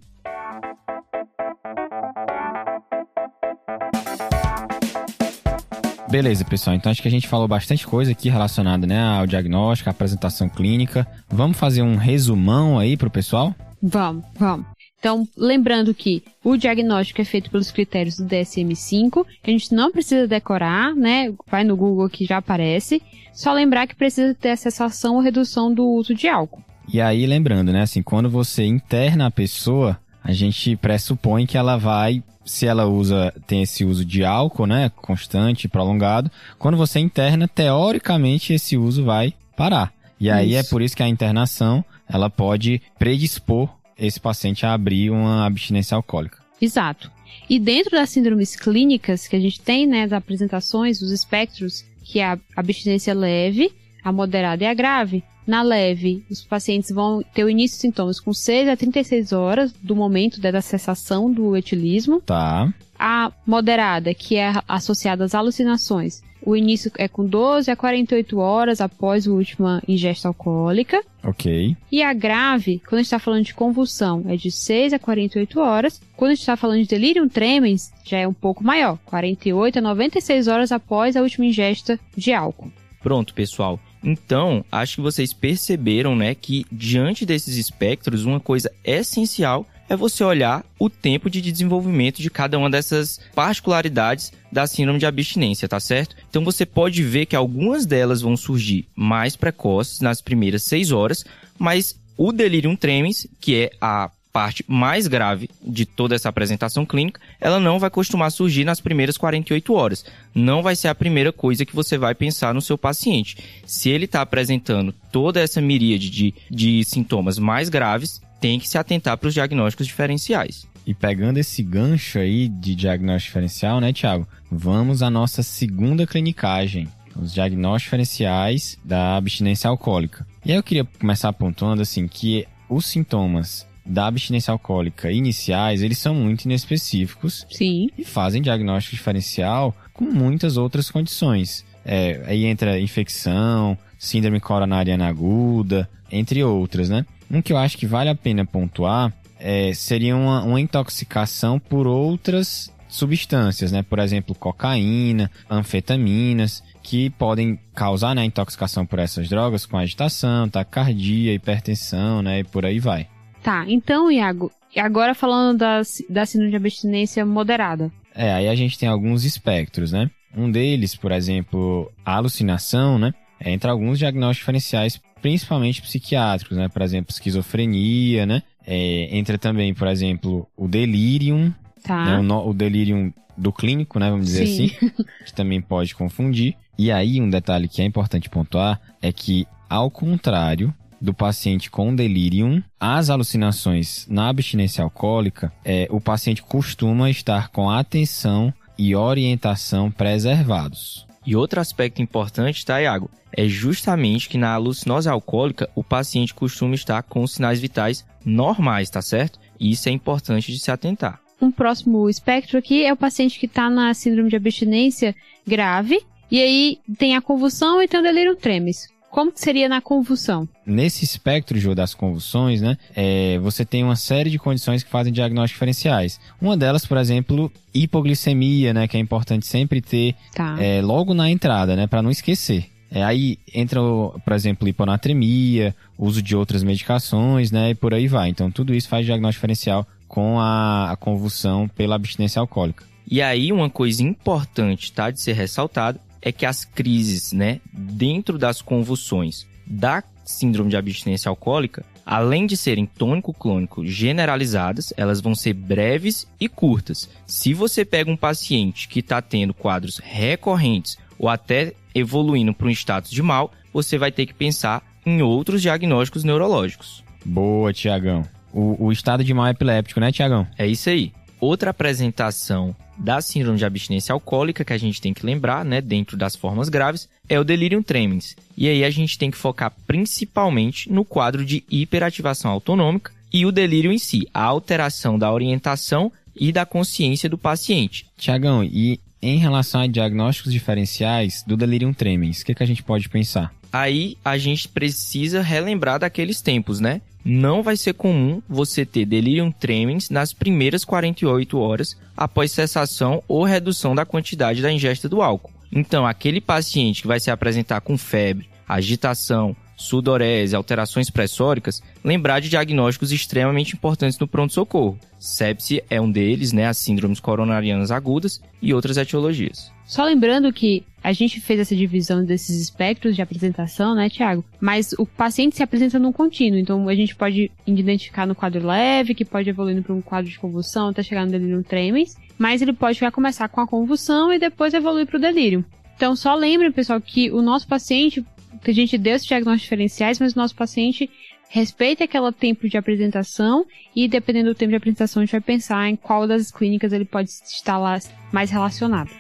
Beleza, 6.12 6.44
pessoal. 6.44 6.76
Então 6.76 6.92
acho 6.92 7.00
que 7.00 7.08
a 7.08 7.10
gente 7.10 7.26
falou 7.26 7.48
bastante 7.48 7.86
coisa 7.86 8.12
aqui 8.12 8.28
relacionada 8.28 8.86
né, 8.86 9.00
ao 9.00 9.26
diagnóstico, 9.26 9.88
à 9.88 9.92
apresentação 9.92 10.46
clínica. 10.46 11.06
Vamos 11.26 11.56
fazer 11.56 11.80
um 11.80 11.96
resumão 11.96 12.78
aí 12.78 12.98
pro 12.98 13.10
pessoal? 13.10 13.54
Vamos, 13.82 14.22
vamos. 14.38 14.66
Então, 14.98 15.26
lembrando 15.36 15.92
que 15.94 16.22
o 16.44 16.56
diagnóstico 16.56 17.20
é 17.20 17.24
feito 17.24 17.50
pelos 17.50 17.70
critérios 17.72 18.18
do 18.18 18.24
DSM-5, 18.24 19.26
que 19.42 19.50
a 19.50 19.52
gente 19.52 19.74
não 19.74 19.90
precisa 19.90 20.28
decorar, 20.28 20.94
né? 20.94 21.32
Vai 21.50 21.64
no 21.64 21.76
Google 21.76 22.08
que 22.10 22.26
já 22.26 22.36
aparece. 22.36 23.02
Só 23.32 23.52
lembrar 23.52 23.88
que 23.88 23.96
precisa 23.96 24.34
ter 24.34 24.50
a 24.50 24.56
cessação 24.56 25.16
ou 25.16 25.20
redução 25.20 25.72
do 25.74 25.84
uso 25.88 26.14
de 26.14 26.28
álcool. 26.28 26.62
E 26.88 27.00
aí, 27.00 27.26
lembrando, 27.26 27.72
né, 27.72 27.82
assim, 27.82 28.02
quando 28.02 28.28
você 28.28 28.64
interna 28.64 29.26
a 29.26 29.30
pessoa, 29.30 29.98
a 30.22 30.32
gente 30.32 30.76
pressupõe 30.76 31.46
que 31.46 31.56
ela 31.56 31.76
vai, 31.76 32.22
se 32.44 32.66
ela 32.66 32.86
usa, 32.86 33.32
tem 33.46 33.62
esse 33.62 33.84
uso 33.84 34.04
de 34.04 34.24
álcool, 34.24 34.66
né, 34.66 34.90
constante, 34.96 35.68
prolongado, 35.68 36.30
quando 36.58 36.76
você 36.76 36.98
interna, 37.00 37.48
teoricamente 37.48 38.52
esse 38.52 38.76
uso 38.76 39.04
vai 39.04 39.34
parar. 39.56 39.92
E 40.20 40.30
aí 40.30 40.54
é 40.54 40.60
isso. 40.60 40.68
é 40.68 40.70
por 40.70 40.82
isso 40.82 40.96
que 40.96 41.02
a 41.02 41.08
internação, 41.08 41.84
ela 42.08 42.30
pode 42.30 42.80
predispor 42.98 43.68
esse 43.98 44.20
paciente 44.20 44.64
a 44.64 44.72
abrir 44.72 45.10
uma 45.10 45.46
abstinência 45.46 45.96
alcoólica. 45.96 46.38
Exato. 46.60 47.10
E 47.48 47.58
dentro 47.58 47.92
das 47.92 48.10
síndromes 48.10 48.54
clínicas 48.56 49.26
que 49.26 49.36
a 49.36 49.40
gente 49.40 49.60
tem, 49.60 49.86
né, 49.86 50.06
das 50.06 50.18
apresentações, 50.18 51.02
os 51.02 51.10
espectros, 51.10 51.84
que 52.04 52.20
é 52.20 52.26
a 52.26 52.38
abstinência 52.56 53.14
leve, 53.14 53.72
a 54.02 54.12
moderada 54.12 54.64
e 54.64 54.66
a 54.66 54.74
grave, 54.74 55.24
na 55.46 55.62
leve, 55.62 56.24
os 56.30 56.44
pacientes 56.44 56.90
vão 56.90 57.22
ter 57.34 57.44
o 57.44 57.50
início 57.50 57.76
de 57.76 57.82
sintomas 57.82 58.20
com 58.20 58.32
6 58.32 58.68
a 58.68 58.76
36 58.76 59.32
horas 59.32 59.72
do 59.72 59.96
momento 59.96 60.40
da 60.40 60.60
cessação 60.60 61.32
do 61.32 61.56
etilismo. 61.56 62.20
Tá. 62.20 62.72
A 62.98 63.32
moderada, 63.46 64.14
que 64.14 64.36
é 64.36 64.52
associada 64.68 65.24
às 65.24 65.34
alucinações, 65.34 66.22
o 66.44 66.56
início 66.56 66.90
é 66.98 67.06
com 67.06 67.24
12 67.24 67.70
a 67.70 67.76
48 67.76 68.38
horas 68.38 68.80
após 68.80 69.26
a 69.26 69.30
última 69.30 69.82
ingesta 69.86 70.28
alcoólica. 70.28 71.02
Ok. 71.22 71.76
E 71.90 72.02
a 72.02 72.12
grave, 72.12 72.80
quando 72.80 72.94
a 72.94 72.98
gente 72.98 73.06
está 73.06 73.18
falando 73.18 73.44
de 73.44 73.54
convulsão, 73.54 74.24
é 74.28 74.36
de 74.36 74.50
6 74.50 74.92
a 74.92 74.98
48 74.98 75.60
horas. 75.60 76.00
Quando 76.16 76.32
a 76.32 76.34
gente 76.34 76.40
está 76.40 76.56
falando 76.56 76.82
de 76.82 76.88
delirium 76.88 77.28
tremens, 77.28 77.92
já 78.04 78.18
é 78.18 78.26
um 78.26 78.32
pouco 78.32 78.64
maior, 78.64 78.98
48 79.04 79.78
a 79.78 79.82
96 79.82 80.48
horas 80.48 80.72
após 80.72 81.16
a 81.16 81.22
última 81.22 81.46
ingesta 81.46 81.98
de 82.16 82.32
álcool. 82.32 82.72
Pronto, 83.00 83.34
pessoal. 83.34 83.78
Então, 84.02 84.64
acho 84.70 84.96
que 84.96 85.00
vocês 85.00 85.32
perceberam, 85.32 86.16
né, 86.16 86.34
que 86.34 86.66
diante 86.70 87.24
desses 87.24 87.56
espectros, 87.56 88.24
uma 88.24 88.40
coisa 88.40 88.70
essencial 88.84 89.66
é 89.88 89.96
você 89.96 90.24
olhar 90.24 90.64
o 90.78 90.88
tempo 90.88 91.28
de 91.28 91.42
desenvolvimento 91.42 92.22
de 92.22 92.30
cada 92.30 92.58
uma 92.58 92.70
dessas 92.70 93.20
particularidades 93.34 94.32
da 94.50 94.66
síndrome 94.66 94.98
de 94.98 95.06
abstinência, 95.06 95.68
tá 95.68 95.78
certo? 95.78 96.16
Então 96.30 96.42
você 96.42 96.64
pode 96.64 97.02
ver 97.02 97.26
que 97.26 97.36
algumas 97.36 97.84
delas 97.84 98.22
vão 98.22 98.36
surgir 98.36 98.88
mais 98.96 99.36
precoces 99.36 100.00
nas 100.00 100.22
primeiras 100.22 100.62
seis 100.62 100.92
horas, 100.92 101.24
mas 101.58 101.94
o 102.16 102.32
delirium 102.32 102.74
tremens, 102.74 103.26
que 103.40 103.54
é 103.56 103.70
a 103.80 104.10
parte 104.32 104.64
mais 104.66 105.06
grave 105.06 105.50
de 105.62 105.84
toda 105.84 106.14
essa 106.14 106.28
apresentação 106.28 106.86
clínica, 106.86 107.20
ela 107.40 107.60
não 107.60 107.78
vai 107.78 107.90
costumar 107.90 108.32
surgir 108.32 108.64
nas 108.64 108.80
primeiras 108.80 109.18
48 109.18 109.74
horas. 109.74 110.04
Não 110.34 110.62
vai 110.62 110.74
ser 110.74 110.88
a 110.88 110.94
primeira 110.94 111.32
coisa 111.32 111.66
que 111.66 111.76
você 111.76 111.98
vai 111.98 112.14
pensar 112.14 112.54
no 112.54 112.62
seu 112.62 112.78
paciente. 112.78 113.36
Se 113.66 113.90
ele 113.90 114.06
está 114.06 114.22
apresentando 114.22 114.94
toda 115.12 115.40
essa 115.40 115.60
miríade 115.60 116.08
de, 116.08 116.34
de 116.50 116.82
sintomas 116.84 117.38
mais 117.38 117.68
graves, 117.68 118.22
tem 118.40 118.58
que 118.58 118.68
se 118.68 118.78
atentar 118.78 119.16
para 119.18 119.28
os 119.28 119.34
diagnósticos 119.34 119.86
diferenciais. 119.86 120.66
E 120.84 120.92
pegando 120.92 121.38
esse 121.38 121.62
gancho 121.62 122.18
aí 122.18 122.48
de 122.48 122.74
diagnóstico 122.74 123.28
diferencial, 123.28 123.80
né, 123.80 123.92
Tiago? 123.92 124.26
Vamos 124.50 125.02
à 125.02 125.08
nossa 125.08 125.42
segunda 125.42 126.06
clinicagem, 126.06 126.88
os 127.14 127.32
diagnósticos 127.32 127.84
diferenciais 127.84 128.78
da 128.84 129.16
abstinência 129.16 129.70
alcoólica. 129.70 130.26
E 130.44 130.50
aí 130.50 130.58
eu 130.58 130.62
queria 130.62 130.84
começar 130.84 131.32
pontuando 131.32 131.82
assim 131.82 132.08
que 132.08 132.46
os 132.68 132.86
sintomas 132.86 133.64
da 133.84 134.06
abstinência 134.06 134.52
alcoólica 134.52 135.10
iniciais, 135.10 135.82
eles 135.82 135.98
são 135.98 136.14
muito 136.14 136.44
inespecíficos. 136.44 137.46
Sim. 137.50 137.88
E 137.96 138.04
fazem 138.04 138.42
diagnóstico 138.42 138.96
diferencial 138.96 139.74
com 139.92 140.04
muitas 140.04 140.56
outras 140.56 140.90
condições. 140.90 141.64
É, 141.84 142.22
aí 142.26 142.44
entra 142.44 142.78
infecção, 142.78 143.76
síndrome 143.98 144.40
coronariana 144.40 145.08
aguda, 145.08 145.88
entre 146.10 146.42
outras, 146.44 146.88
né? 146.88 147.04
Um 147.30 147.42
que 147.42 147.52
eu 147.52 147.56
acho 147.56 147.78
que 147.78 147.86
vale 147.86 148.10
a 148.10 148.14
pena 148.14 148.44
pontuar 148.44 149.12
é, 149.38 149.72
seria 149.74 150.14
uma, 150.14 150.44
uma 150.44 150.60
intoxicação 150.60 151.58
por 151.58 151.86
outras 151.86 152.72
substâncias, 152.88 153.72
né? 153.72 153.82
Por 153.82 153.98
exemplo, 153.98 154.34
cocaína, 154.34 155.30
anfetaminas, 155.50 156.62
que 156.82 157.10
podem 157.10 157.58
causar 157.74 158.14
né, 158.14 158.24
intoxicação 158.24 158.84
por 158.84 158.98
essas 158.98 159.28
drogas 159.28 159.64
com 159.64 159.78
agitação, 159.78 160.48
taquicardia, 160.48 161.32
hipertensão, 161.32 162.22
né? 162.22 162.40
E 162.40 162.44
por 162.44 162.66
aí 162.66 162.78
vai. 162.78 163.08
Tá, 163.42 163.64
então, 163.68 164.10
Iago, 164.10 164.52
agora 164.76 165.14
falando 165.14 165.58
da, 165.58 165.82
da 166.08 166.24
síndrome 166.24 166.50
de 166.50 166.56
abstinência 166.56 167.26
moderada. 167.26 167.90
É, 168.14 168.32
aí 168.32 168.48
a 168.48 168.54
gente 168.54 168.78
tem 168.78 168.88
alguns 168.88 169.24
espectros, 169.24 169.92
né? 169.92 170.10
Um 170.36 170.50
deles, 170.50 170.94
por 170.94 171.12
exemplo, 171.12 171.90
a 172.04 172.16
alucinação, 172.16 172.98
né? 172.98 173.12
É, 173.40 173.50
entre 173.50 173.70
alguns 173.70 173.98
diagnósticos 173.98 174.38
diferenciais 174.38 175.00
principalmente 175.20 175.82
psiquiátricos, 175.82 176.56
né? 176.56 176.68
Por 176.68 176.82
exemplo, 176.82 177.12
esquizofrenia, 177.12 178.26
né? 178.26 178.42
É, 178.66 179.16
entra 179.16 179.38
também, 179.38 179.74
por 179.74 179.88
exemplo, 179.88 180.48
o 180.56 180.68
delirium, 180.68 181.52
tá. 181.82 182.20
né? 182.20 182.34
o, 182.34 182.50
o, 182.50 182.54
delirium 182.54 183.12
do 183.36 183.52
clínico, 183.52 183.98
né? 183.98 184.10
Vamos 184.10 184.26
dizer 184.26 184.46
Sim. 184.46 184.66
assim, 184.66 184.90
que 185.24 185.32
também 185.32 185.60
pode 185.60 185.94
confundir. 185.94 186.56
E 186.78 186.90
aí, 186.90 187.20
um 187.20 187.30
detalhe 187.30 187.68
que 187.68 187.82
é 187.82 187.84
importante 187.84 188.28
pontuar 188.28 188.80
é 189.00 189.12
que, 189.12 189.46
ao 189.68 189.90
contrário 189.90 190.74
do 191.02 191.12
paciente 191.12 191.68
com 191.68 191.94
delirium, 191.94 192.62
as 192.78 193.10
alucinações 193.10 194.06
na 194.08 194.28
abstinência 194.28 194.84
alcoólica, 194.84 195.52
é, 195.64 195.88
o 195.90 196.00
paciente 196.00 196.42
costuma 196.42 197.10
estar 197.10 197.48
com 197.48 197.68
atenção 197.68 198.54
e 198.78 198.94
orientação 198.94 199.90
preservados. 199.90 201.04
E 201.26 201.34
outro 201.34 201.60
aspecto 201.60 202.00
importante, 202.00 202.64
tá, 202.64 202.80
Iago? 202.80 203.10
É 203.32 203.48
justamente 203.48 204.28
que 204.28 204.38
na 204.38 204.54
alucinose 204.54 205.08
alcoólica 205.08 205.68
o 205.74 205.82
paciente 205.82 206.32
costuma 206.32 206.74
estar 206.74 207.02
com 207.02 207.22
os 207.22 207.32
sinais 207.32 207.60
vitais 207.60 208.04
normais, 208.24 208.88
tá 208.88 209.02
certo? 209.02 209.40
E 209.58 209.72
isso 209.72 209.88
é 209.88 209.92
importante 209.92 210.52
de 210.52 210.58
se 210.58 210.70
atentar. 210.70 211.20
Um 211.40 211.50
próximo 211.50 212.08
espectro 212.08 212.58
aqui 212.58 212.84
é 212.84 212.92
o 212.92 212.96
paciente 212.96 213.40
que 213.40 213.46
está 213.46 213.68
na 213.68 213.92
síndrome 213.94 214.30
de 214.30 214.36
abstinência 214.36 215.14
grave, 215.44 216.00
e 216.30 216.40
aí 216.40 216.78
tem 216.96 217.16
a 217.16 217.20
convulsão 217.20 217.82
e 217.82 217.88
tem 217.88 217.98
o 217.98 218.02
delírio 218.02 218.36
tremens. 218.36 218.88
Como 219.12 219.30
que 219.30 219.40
seria 219.42 219.68
na 219.68 219.82
convulsão? 219.82 220.48
Nesse 220.64 221.04
espectro, 221.04 221.58
Jô, 221.58 221.74
das 221.74 221.92
convulsões, 221.92 222.62
né, 222.62 222.78
é, 222.96 223.38
você 223.40 223.62
tem 223.62 223.84
uma 223.84 223.94
série 223.94 224.30
de 224.30 224.38
condições 224.38 224.82
que 224.82 224.90
fazem 224.90 225.12
diagnósticos 225.12 225.52
diferenciais. 225.52 226.18
Uma 226.40 226.56
delas, 226.56 226.86
por 226.86 226.96
exemplo, 226.96 227.52
hipoglicemia, 227.74 228.72
né, 228.72 228.88
que 228.88 228.96
é 228.96 229.00
importante 229.00 229.46
sempre 229.46 229.82
ter 229.82 230.14
tá. 230.34 230.56
é, 230.58 230.80
logo 230.80 231.12
na 231.12 231.28
entrada, 231.28 231.76
né, 231.76 231.86
para 231.86 232.00
não 232.00 232.10
esquecer. 232.10 232.64
É, 232.90 233.04
aí 233.04 233.38
entra, 233.54 233.80
por 234.24 234.32
exemplo, 234.32 234.66
hiponatremia, 234.66 235.76
uso 235.98 236.22
de 236.22 236.34
outras 236.34 236.62
medicações, 236.62 237.50
né, 237.52 237.70
e 237.70 237.74
por 237.74 237.92
aí 237.92 238.08
vai. 238.08 238.30
Então, 238.30 238.50
tudo 238.50 238.74
isso 238.74 238.88
faz 238.88 239.04
diagnóstico 239.04 239.40
diferencial 239.40 239.86
com 240.08 240.40
a, 240.40 240.90
a 240.90 240.96
convulsão 240.96 241.68
pela 241.68 241.96
abstinência 241.96 242.40
alcoólica. 242.40 242.86
E 243.06 243.20
aí, 243.20 243.52
uma 243.52 243.68
coisa 243.68 244.02
importante, 244.02 244.90
tá, 244.90 245.10
de 245.10 245.20
ser 245.20 245.34
ressaltado, 245.34 246.00
é 246.22 246.32
que 246.32 246.46
as 246.46 246.64
crises, 246.64 247.32
né, 247.32 247.60
dentro 247.72 248.38
das 248.38 248.62
convulsões 248.62 249.46
da 249.66 250.02
síndrome 250.24 250.70
de 250.70 250.76
abstinência 250.76 251.28
alcoólica, 251.28 251.84
além 252.06 252.46
de 252.46 252.56
serem 252.56 252.86
tônico-clônico 252.86 253.84
generalizadas, 253.84 254.92
elas 254.96 255.20
vão 255.20 255.34
ser 255.34 255.52
breves 255.52 256.26
e 256.40 256.48
curtas. 256.48 257.08
Se 257.26 257.52
você 257.52 257.84
pega 257.84 258.10
um 258.10 258.16
paciente 258.16 258.88
que 258.88 259.00
está 259.00 259.20
tendo 259.20 259.52
quadros 259.52 259.98
recorrentes 259.98 260.96
ou 261.18 261.28
até 261.28 261.74
evoluindo 261.94 262.54
para 262.54 262.66
um 262.66 262.70
status 262.70 263.10
de 263.10 263.22
mal, 263.22 263.52
você 263.72 263.98
vai 263.98 264.12
ter 264.12 264.26
que 264.26 264.34
pensar 264.34 264.82
em 265.04 265.22
outros 265.22 265.60
diagnósticos 265.62 266.24
neurológicos. 266.24 267.02
Boa, 267.24 267.72
Tiagão. 267.72 268.24
O, 268.52 268.86
o 268.86 268.92
estado 268.92 269.24
de 269.24 269.32
mal 269.32 269.48
epiléptico, 269.48 270.00
né, 270.00 270.12
Tiagão? 270.12 270.46
É 270.58 270.66
isso 270.66 270.88
aí. 270.88 271.12
Outra 271.40 271.70
apresentação 271.70 272.74
da 272.96 273.20
síndrome 273.20 273.58
de 273.58 273.64
abstinência 273.64 274.12
alcoólica 274.12 274.64
que 274.64 274.72
a 274.72 274.78
gente 274.78 275.00
tem 275.00 275.14
que 275.14 275.26
lembrar, 275.26 275.64
né, 275.64 275.80
dentro 275.80 276.16
das 276.16 276.36
formas 276.36 276.68
graves, 276.68 277.08
é 277.28 277.38
o 277.38 277.44
delirium 277.44 277.82
tremens. 277.82 278.36
E 278.56 278.68
aí 278.68 278.84
a 278.84 278.90
gente 278.90 279.18
tem 279.18 279.30
que 279.30 279.36
focar 279.36 279.72
principalmente 279.86 280.90
no 280.90 281.04
quadro 281.04 281.44
de 281.44 281.64
hiperativação 281.70 282.50
autonômica 282.50 283.12
e 283.32 283.46
o 283.46 283.52
delírio 283.52 283.90
em 283.90 283.98
si, 283.98 284.28
a 284.32 284.42
alteração 284.42 285.18
da 285.18 285.32
orientação 285.32 286.12
e 286.34 286.52
da 286.52 286.66
consciência 286.66 287.28
do 287.28 287.38
paciente. 287.38 288.06
Tiagão, 288.16 288.62
e 288.62 289.00
em 289.20 289.38
relação 289.38 289.80
a 289.80 289.86
diagnósticos 289.86 290.52
diferenciais 290.52 291.42
do 291.46 291.56
delirium 291.56 291.92
tremens, 291.92 292.40
o 292.40 292.44
que, 292.44 292.54
que 292.54 292.62
a 292.62 292.66
gente 292.66 292.82
pode 292.82 293.08
pensar? 293.08 293.54
Aí 293.72 294.18
a 294.22 294.36
gente 294.36 294.68
precisa 294.68 295.40
relembrar 295.40 295.98
daqueles 295.98 296.42
tempos, 296.42 296.78
né? 296.78 297.00
Não 297.24 297.62
vai 297.62 297.76
ser 297.76 297.94
comum 297.94 298.42
você 298.48 298.84
ter 298.84 299.04
delirium 299.04 299.50
tremens 299.50 300.10
nas 300.10 300.32
primeiras 300.32 300.84
48 300.84 301.58
horas 301.58 301.96
após 302.16 302.52
cessação 302.52 303.22
ou 303.28 303.44
redução 303.44 303.94
da 303.94 304.04
quantidade 304.04 304.62
da 304.62 304.72
ingesta 304.72 305.08
do 305.08 305.22
álcool. 305.22 305.52
Então, 305.70 306.06
aquele 306.06 306.40
paciente 306.40 307.02
que 307.02 307.08
vai 307.08 307.18
se 307.18 307.30
apresentar 307.30 307.80
com 307.80 307.96
febre, 307.96 308.48
agitação, 308.68 309.56
sudorese, 309.76 310.54
alterações 310.54 311.10
pressóricas, 311.10 311.82
lembrar 312.04 312.40
de 312.40 312.48
diagnósticos 312.48 313.10
extremamente 313.10 313.74
importantes 313.74 314.18
no 314.18 314.28
pronto-socorro. 314.28 314.98
Sepse 315.18 315.82
é 315.88 316.00
um 316.00 316.10
deles, 316.10 316.52
né, 316.52 316.66
as 316.66 316.78
síndromes 316.78 317.20
coronarianas 317.20 317.90
agudas 317.90 318.40
e 318.60 318.72
outras 318.72 318.96
etiologias. 318.96 319.72
Só 319.86 320.04
lembrando 320.04 320.52
que 320.52 320.84
a 321.02 321.12
gente 321.12 321.40
fez 321.40 321.58
essa 321.58 321.74
divisão 321.74 322.24
desses 322.24 322.60
espectros 322.60 323.16
de 323.16 323.22
apresentação, 323.22 323.94
né, 323.94 324.08
Tiago? 324.08 324.44
Mas 324.60 324.92
o 324.98 325.04
paciente 325.04 325.56
se 325.56 325.62
apresenta 325.62 325.98
num 325.98 326.12
contínuo, 326.12 326.58
então 326.58 326.88
a 326.88 326.94
gente 326.94 327.16
pode 327.16 327.50
identificar 327.66 328.26
no 328.26 328.34
quadro 328.34 328.64
leve, 328.64 329.14
que 329.14 329.24
pode 329.24 329.50
evoluindo 329.50 329.82
para 329.82 329.94
um 329.94 330.00
quadro 330.00 330.30
de 330.30 330.38
convulsão 330.38 330.88
até 330.88 331.02
chegar 331.02 331.24
no 331.24 331.32
delírio 331.32 331.62
tremens, 331.64 332.16
mas 332.38 332.62
ele 332.62 332.72
pode 332.72 332.98
já 332.98 333.10
começar 333.10 333.48
com 333.48 333.60
a 333.60 333.66
convulsão 333.66 334.32
e 334.32 334.38
depois 334.38 334.74
evoluir 334.74 335.06
para 335.06 335.16
o 335.16 335.20
delírio. 335.20 335.64
Então 335.96 336.14
só 336.14 336.34
lembrem, 336.34 336.70
pessoal, 336.70 337.00
que 337.00 337.30
o 337.30 337.42
nosso 337.42 337.66
paciente, 337.66 338.24
que 338.62 338.70
a 338.70 338.74
gente 338.74 338.96
deu 338.96 339.14
esses 339.14 339.26
diagnósticos 339.26 339.62
diferenciais, 339.62 340.20
mas 340.20 340.34
o 340.34 340.38
nosso 340.38 340.54
paciente 340.54 341.10
respeita 341.48 342.04
aquele 342.04 342.32
tempo 342.32 342.68
de 342.68 342.78
apresentação 342.78 343.66
e 343.94 344.08
dependendo 344.08 344.50
do 344.50 344.54
tempo 344.54 344.70
de 344.70 344.76
apresentação 344.76 345.20
a 345.20 345.24
gente 345.24 345.32
vai 345.32 345.40
pensar 345.40 345.88
em 345.88 345.96
qual 345.96 346.26
das 346.26 346.50
clínicas 346.50 346.92
ele 346.92 347.04
pode 347.04 347.28
estar 347.28 347.76
lá 347.76 347.98
mais 348.32 348.50
relacionado. 348.50 349.10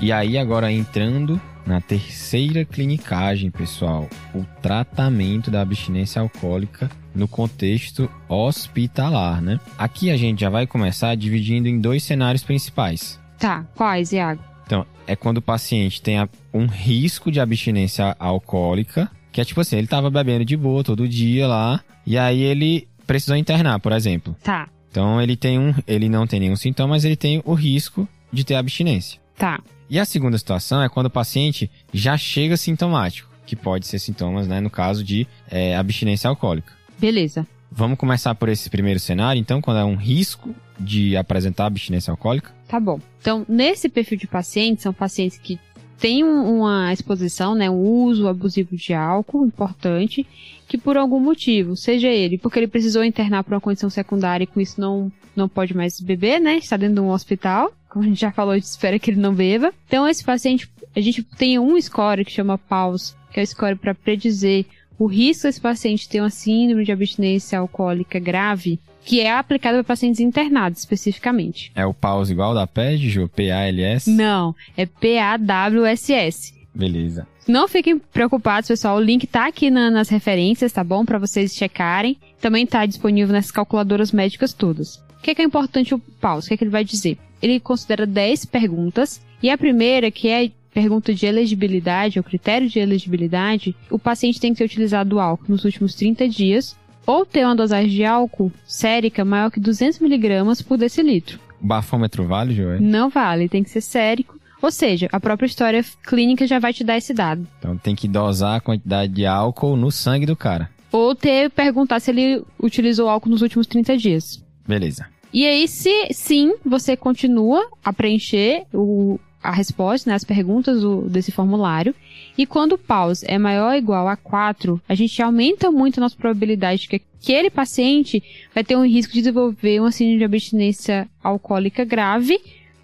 E 0.00 0.10
aí, 0.12 0.38
agora 0.38 0.72
entrando 0.72 1.38
na 1.66 1.78
terceira 1.78 2.64
clinicagem, 2.64 3.50
pessoal, 3.50 4.08
o 4.34 4.44
tratamento 4.62 5.50
da 5.50 5.60
abstinência 5.60 6.22
alcoólica 6.22 6.90
no 7.14 7.28
contexto 7.28 8.10
hospitalar, 8.26 9.42
né? 9.42 9.60
Aqui 9.76 10.10
a 10.10 10.16
gente 10.16 10.40
já 10.40 10.48
vai 10.48 10.66
começar 10.66 11.14
dividindo 11.16 11.68
em 11.68 11.78
dois 11.78 12.02
cenários 12.02 12.42
principais. 12.42 13.20
Tá, 13.38 13.66
quais, 13.74 14.10
Iago? 14.12 14.42
Então, 14.64 14.86
é 15.06 15.14
quando 15.14 15.36
o 15.36 15.42
paciente 15.42 16.00
tem 16.00 16.16
um 16.54 16.66
risco 16.66 17.30
de 17.30 17.38
abstinência 17.38 18.16
alcoólica, 18.18 19.10
que 19.30 19.40
é 19.40 19.44
tipo 19.44 19.60
assim, 19.60 19.76
ele 19.76 19.86
tava 19.86 20.08
bebendo 20.08 20.46
de 20.46 20.56
boa 20.56 20.82
todo 20.82 21.06
dia 21.06 21.46
lá, 21.46 21.80
e 22.06 22.16
aí 22.16 22.40
ele 22.40 22.88
precisou 23.06 23.36
internar, 23.36 23.78
por 23.80 23.92
exemplo. 23.92 24.34
Tá. 24.42 24.66
Então 24.90 25.20
ele 25.20 25.36
tem 25.36 25.58
um, 25.58 25.74
ele 25.86 26.08
não 26.08 26.26
tem 26.26 26.40
nenhum 26.40 26.56
sintoma, 26.56 26.94
mas 26.94 27.04
ele 27.04 27.16
tem 27.16 27.42
o 27.44 27.52
risco 27.52 28.08
de 28.32 28.44
ter 28.44 28.54
abstinência. 28.54 29.20
Tá. 29.36 29.60
E 29.90 29.98
a 29.98 30.04
segunda 30.04 30.38
situação 30.38 30.80
é 30.80 30.88
quando 30.88 31.06
o 31.06 31.10
paciente 31.10 31.68
já 31.92 32.16
chega 32.16 32.56
sintomático, 32.56 33.28
que 33.44 33.56
pode 33.56 33.88
ser 33.88 33.98
sintomas, 33.98 34.46
né, 34.46 34.60
no 34.60 34.70
caso 34.70 35.02
de 35.02 35.26
é, 35.50 35.76
abstinência 35.76 36.30
alcoólica. 36.30 36.72
Beleza. 36.96 37.44
Vamos 37.72 37.98
começar 37.98 38.36
por 38.36 38.48
esse 38.48 38.70
primeiro 38.70 39.00
cenário, 39.00 39.40
então, 39.40 39.60
quando 39.60 39.78
é 39.78 39.84
um 39.84 39.96
risco 39.96 40.54
de 40.78 41.16
apresentar 41.16 41.66
abstinência 41.66 42.12
alcoólica? 42.12 42.52
Tá 42.68 42.78
bom. 42.78 43.00
Então, 43.20 43.44
nesse 43.48 43.88
perfil 43.88 44.16
de 44.16 44.28
pacientes, 44.28 44.84
são 44.84 44.92
pacientes 44.92 45.38
que 45.38 45.58
têm 45.98 46.22
uma 46.22 46.92
exposição, 46.92 47.56
né, 47.56 47.68
um 47.68 47.80
uso 47.80 48.28
abusivo 48.28 48.76
de 48.76 48.94
álcool 48.94 49.44
importante, 49.44 50.24
que 50.68 50.78
por 50.78 50.96
algum 50.96 51.18
motivo, 51.18 51.76
seja 51.76 52.06
ele 52.06 52.38
porque 52.38 52.60
ele 52.60 52.68
precisou 52.68 53.02
internar 53.02 53.42
por 53.42 53.54
uma 53.54 53.60
condição 53.60 53.90
secundária 53.90 54.44
e 54.44 54.46
com 54.46 54.60
isso 54.60 54.80
não, 54.80 55.10
não 55.34 55.48
pode 55.48 55.76
mais 55.76 56.00
beber, 56.00 56.40
né, 56.40 56.58
está 56.58 56.76
dentro 56.76 56.94
de 56.94 57.00
um 57.00 57.10
hospital, 57.10 57.72
como 57.90 58.04
a 58.04 58.08
gente 58.08 58.20
já 58.20 58.30
falou, 58.30 58.52
a 58.52 58.56
gente 58.56 58.68
espera 58.68 58.98
que 58.98 59.10
ele 59.10 59.20
não 59.20 59.34
beba. 59.34 59.74
Então, 59.86 60.08
esse 60.08 60.24
paciente, 60.24 60.70
a 60.96 61.00
gente 61.00 61.22
tem 61.22 61.58
um 61.58 61.78
score 61.80 62.24
que 62.24 62.30
chama 62.30 62.56
PAUS, 62.56 63.16
que 63.32 63.40
é 63.40 63.42
o 63.42 63.46
score 63.46 63.74
para 63.74 63.94
predizer 63.94 64.64
o 64.98 65.06
risco 65.06 65.44
desse 65.44 65.60
paciente 65.60 66.08
ter 66.08 66.20
uma 66.20 66.30
síndrome 66.30 66.84
de 66.84 66.92
abstinência 66.92 67.58
alcoólica 67.58 68.18
grave, 68.18 68.78
que 69.04 69.20
é 69.20 69.32
aplicado 69.32 69.76
para 69.76 69.84
pacientes 69.84 70.20
internados 70.20 70.80
especificamente. 70.80 71.72
É 71.74 71.84
o 71.84 71.92
PAUS 71.92 72.30
igual 72.30 72.54
da 72.54 72.66
PED, 72.66 73.10
Ju? 73.10 73.28
P-A-L-S? 73.28 74.08
Não, 74.08 74.54
é 74.76 74.86
P-A-W-S-S. 74.86 76.54
Beleza. 76.72 77.26
Não 77.48 77.66
fiquem 77.66 77.98
preocupados, 77.98 78.68
pessoal. 78.68 78.98
O 78.98 79.00
link 79.00 79.26
tá 79.26 79.48
aqui 79.48 79.70
na, 79.70 79.90
nas 79.90 80.08
referências, 80.08 80.70
tá 80.70 80.84
bom? 80.84 81.04
Para 81.04 81.18
vocês 81.18 81.54
checarem. 81.54 82.16
Também 82.40 82.64
tá 82.64 82.86
disponível 82.86 83.32
nessas 83.32 83.50
calculadoras 83.50 84.12
médicas 84.12 84.52
todas. 84.52 84.96
O 85.18 85.22
que 85.22 85.32
é, 85.32 85.34
que 85.34 85.42
é 85.42 85.44
importante 85.44 85.94
o 85.94 85.98
PAUS? 85.98 86.44
O 86.44 86.48
que 86.48 86.54
é 86.54 86.56
que 86.56 86.62
ele 86.62 86.70
vai 86.70 86.84
dizer? 86.84 87.18
Ele 87.42 87.60
considera 87.60 88.06
10 88.06 88.44
perguntas, 88.46 89.20
e 89.42 89.50
a 89.50 89.58
primeira, 89.58 90.10
que 90.10 90.28
é 90.28 90.50
pergunta 90.72 91.12
de 91.12 91.26
elegibilidade, 91.26 92.20
o 92.20 92.22
critério 92.22 92.68
de 92.68 92.78
elegibilidade, 92.78 93.74
o 93.90 93.98
paciente 93.98 94.40
tem 94.40 94.52
que 94.52 94.58
ter 94.58 94.64
utilizado 94.64 95.18
álcool 95.18 95.46
nos 95.48 95.64
últimos 95.64 95.94
30 95.94 96.28
dias, 96.28 96.76
ou 97.06 97.26
ter 97.26 97.44
uma 97.44 97.56
dosagem 97.56 97.90
de 97.90 98.04
álcool 98.04 98.52
sérica 98.64 99.24
maior 99.24 99.50
que 99.50 99.58
200 99.58 100.00
mg 100.00 100.64
por 100.64 100.78
decilitro. 100.78 101.40
O 101.60 101.66
bafômetro 101.66 102.24
vale, 102.24 102.54
Joé? 102.54 102.78
Não 102.78 103.10
vale, 103.10 103.48
tem 103.48 103.62
que 103.62 103.70
ser 103.70 103.80
sérico. 103.80 104.38
Ou 104.62 104.70
seja, 104.70 105.08
a 105.10 105.18
própria 105.18 105.46
história 105.46 105.84
clínica 106.06 106.46
já 106.46 106.58
vai 106.58 106.72
te 106.72 106.84
dar 106.84 106.96
esse 106.96 107.14
dado. 107.14 107.46
Então 107.58 107.76
tem 107.76 107.96
que 107.96 108.06
dosar 108.06 108.56
a 108.56 108.60
quantidade 108.60 109.12
de 109.12 109.26
álcool 109.26 109.76
no 109.76 109.90
sangue 109.90 110.26
do 110.26 110.36
cara. 110.36 110.70
Ou 110.92 111.14
ter 111.14 111.50
perguntar 111.50 112.00
se 112.00 112.10
ele 112.10 112.42
utilizou 112.62 113.08
álcool 113.08 113.30
nos 113.30 113.42
últimos 113.42 113.66
30 113.66 113.96
dias. 113.96 114.44
Beleza. 114.66 115.06
E 115.32 115.46
aí, 115.46 115.68
se 115.68 116.08
sim, 116.12 116.54
você 116.64 116.96
continua 116.96 117.68
a 117.84 117.92
preencher 117.92 118.64
o, 118.72 119.18
a 119.42 119.52
resposta, 119.52 120.10
né, 120.10 120.16
as 120.16 120.24
perguntas 120.24 120.82
do, 120.82 121.02
desse 121.02 121.32
formulário. 121.32 121.94
E 122.36 122.46
quando 122.46 122.72
o 122.72 122.78
pause 122.78 123.24
é 123.28 123.38
maior 123.38 123.72
ou 123.72 123.78
igual 123.78 124.08
a 124.08 124.16
4, 124.16 124.80
a 124.88 124.94
gente 124.94 125.20
aumenta 125.22 125.70
muito 125.70 125.98
a 125.98 126.00
nossa 126.02 126.16
probabilidade 126.16 126.82
de 126.82 126.88
que 126.88 127.02
aquele 127.20 127.50
paciente 127.50 128.22
vai 128.54 128.64
ter 128.64 128.76
um 128.76 128.86
risco 128.86 129.12
de 129.12 129.20
desenvolver 129.20 129.80
uma 129.80 129.92
síndrome 129.92 130.18
de 130.18 130.24
abstinência 130.24 131.08
alcoólica 131.22 131.84
grave 131.84 132.38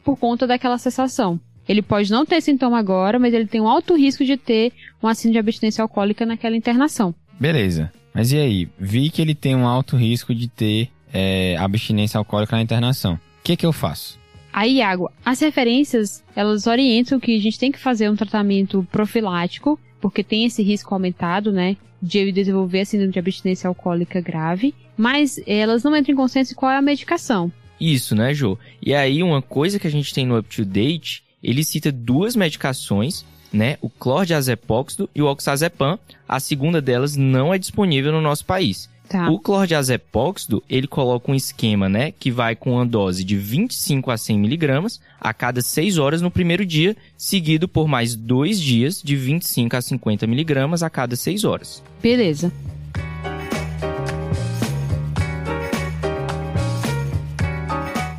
por 0.04 0.16
conta 0.16 0.46
daquela 0.46 0.78
cessação. 0.78 1.40
Ele 1.68 1.82
pode 1.82 2.12
não 2.12 2.24
ter 2.24 2.40
sintoma 2.40 2.78
agora, 2.78 3.18
mas 3.18 3.34
ele 3.34 3.46
tem 3.46 3.60
um 3.60 3.68
alto 3.68 3.96
risco 3.96 4.24
de 4.24 4.36
ter 4.36 4.72
uma 5.02 5.14
síndrome 5.14 5.32
de 5.32 5.38
abstinência 5.40 5.82
alcoólica 5.82 6.24
naquela 6.24 6.56
internação. 6.56 7.14
Beleza. 7.40 7.92
Mas 8.14 8.32
e 8.32 8.38
aí? 8.38 8.68
Vi 8.78 9.10
que 9.10 9.20
ele 9.20 9.34
tem 9.34 9.54
um 9.54 9.66
alto 9.66 9.96
risco 9.96 10.34
de 10.34 10.48
ter 10.48 10.88
é, 11.12 11.56
abstinência 11.58 12.18
alcoólica 12.18 12.56
na 12.56 12.62
internação. 12.62 13.14
O 13.14 13.18
que, 13.42 13.56
que 13.56 13.66
eu 13.66 13.72
faço? 13.72 14.18
Aí, 14.52 14.78
Iago, 14.78 15.10
as 15.24 15.40
referências, 15.40 16.24
elas 16.34 16.66
orientam 16.66 17.20
que 17.20 17.36
a 17.36 17.40
gente 17.40 17.58
tem 17.58 17.70
que 17.70 17.78
fazer 17.78 18.08
um 18.08 18.16
tratamento 18.16 18.86
profilático, 18.90 19.78
porque 20.00 20.24
tem 20.24 20.46
esse 20.46 20.62
risco 20.62 20.94
aumentado, 20.94 21.52
né, 21.52 21.76
de 22.00 22.18
eu 22.18 22.32
desenvolver 22.32 22.80
a 22.80 22.84
síndrome 22.84 23.12
de 23.12 23.18
abstinência 23.18 23.68
alcoólica 23.68 24.20
grave, 24.20 24.74
mas 24.96 25.38
elas 25.46 25.84
não 25.84 25.94
entram 25.94 26.14
em 26.14 26.16
consenso 26.16 26.54
qual 26.54 26.72
é 26.72 26.76
a 26.78 26.82
medicação. 26.82 27.52
Isso, 27.78 28.14
né, 28.14 28.32
Jo? 28.32 28.58
E 28.80 28.94
aí, 28.94 29.22
uma 29.22 29.42
coisa 29.42 29.78
que 29.78 29.86
a 29.86 29.90
gente 29.90 30.14
tem 30.14 30.26
no 30.26 30.38
Up 30.38 30.48
to 30.48 30.64
Date, 30.64 31.22
ele 31.42 31.62
cita 31.62 31.92
duas 31.92 32.34
medicações, 32.34 33.24
né, 33.52 33.76
o 33.80 33.88
clordiazepóxido 33.90 35.08
e 35.14 35.22
o 35.22 35.26
oxazepam. 35.26 35.98
A 36.28 36.40
segunda 36.40 36.80
delas 36.80 37.16
não 37.16 37.52
é 37.52 37.58
disponível 37.58 38.10
no 38.12 38.20
nosso 38.20 38.44
país. 38.44 38.88
Tá. 39.08 39.30
O 39.30 39.38
clordiazepóxido, 39.38 40.62
ele 40.68 40.86
coloca 40.88 41.30
um 41.30 41.34
esquema, 41.34 41.88
né, 41.88 42.12
que 42.12 42.30
vai 42.30 42.56
com 42.56 42.72
uma 42.72 42.86
dose 42.86 43.22
de 43.22 43.36
25 43.36 44.10
a 44.10 44.16
100 44.16 44.38
miligramas 44.38 45.00
a 45.20 45.32
cada 45.32 45.62
6 45.62 45.98
horas 45.98 46.20
no 46.20 46.30
primeiro 46.30 46.66
dia, 46.66 46.96
seguido 47.16 47.68
por 47.68 47.86
mais 47.86 48.16
dois 48.16 48.60
dias 48.60 49.00
de 49.02 49.14
25 49.14 49.76
a 49.76 49.80
50 49.80 50.26
miligramas 50.26 50.82
a 50.82 50.90
cada 50.90 51.14
6 51.14 51.44
horas. 51.44 51.82
Beleza. 52.02 52.52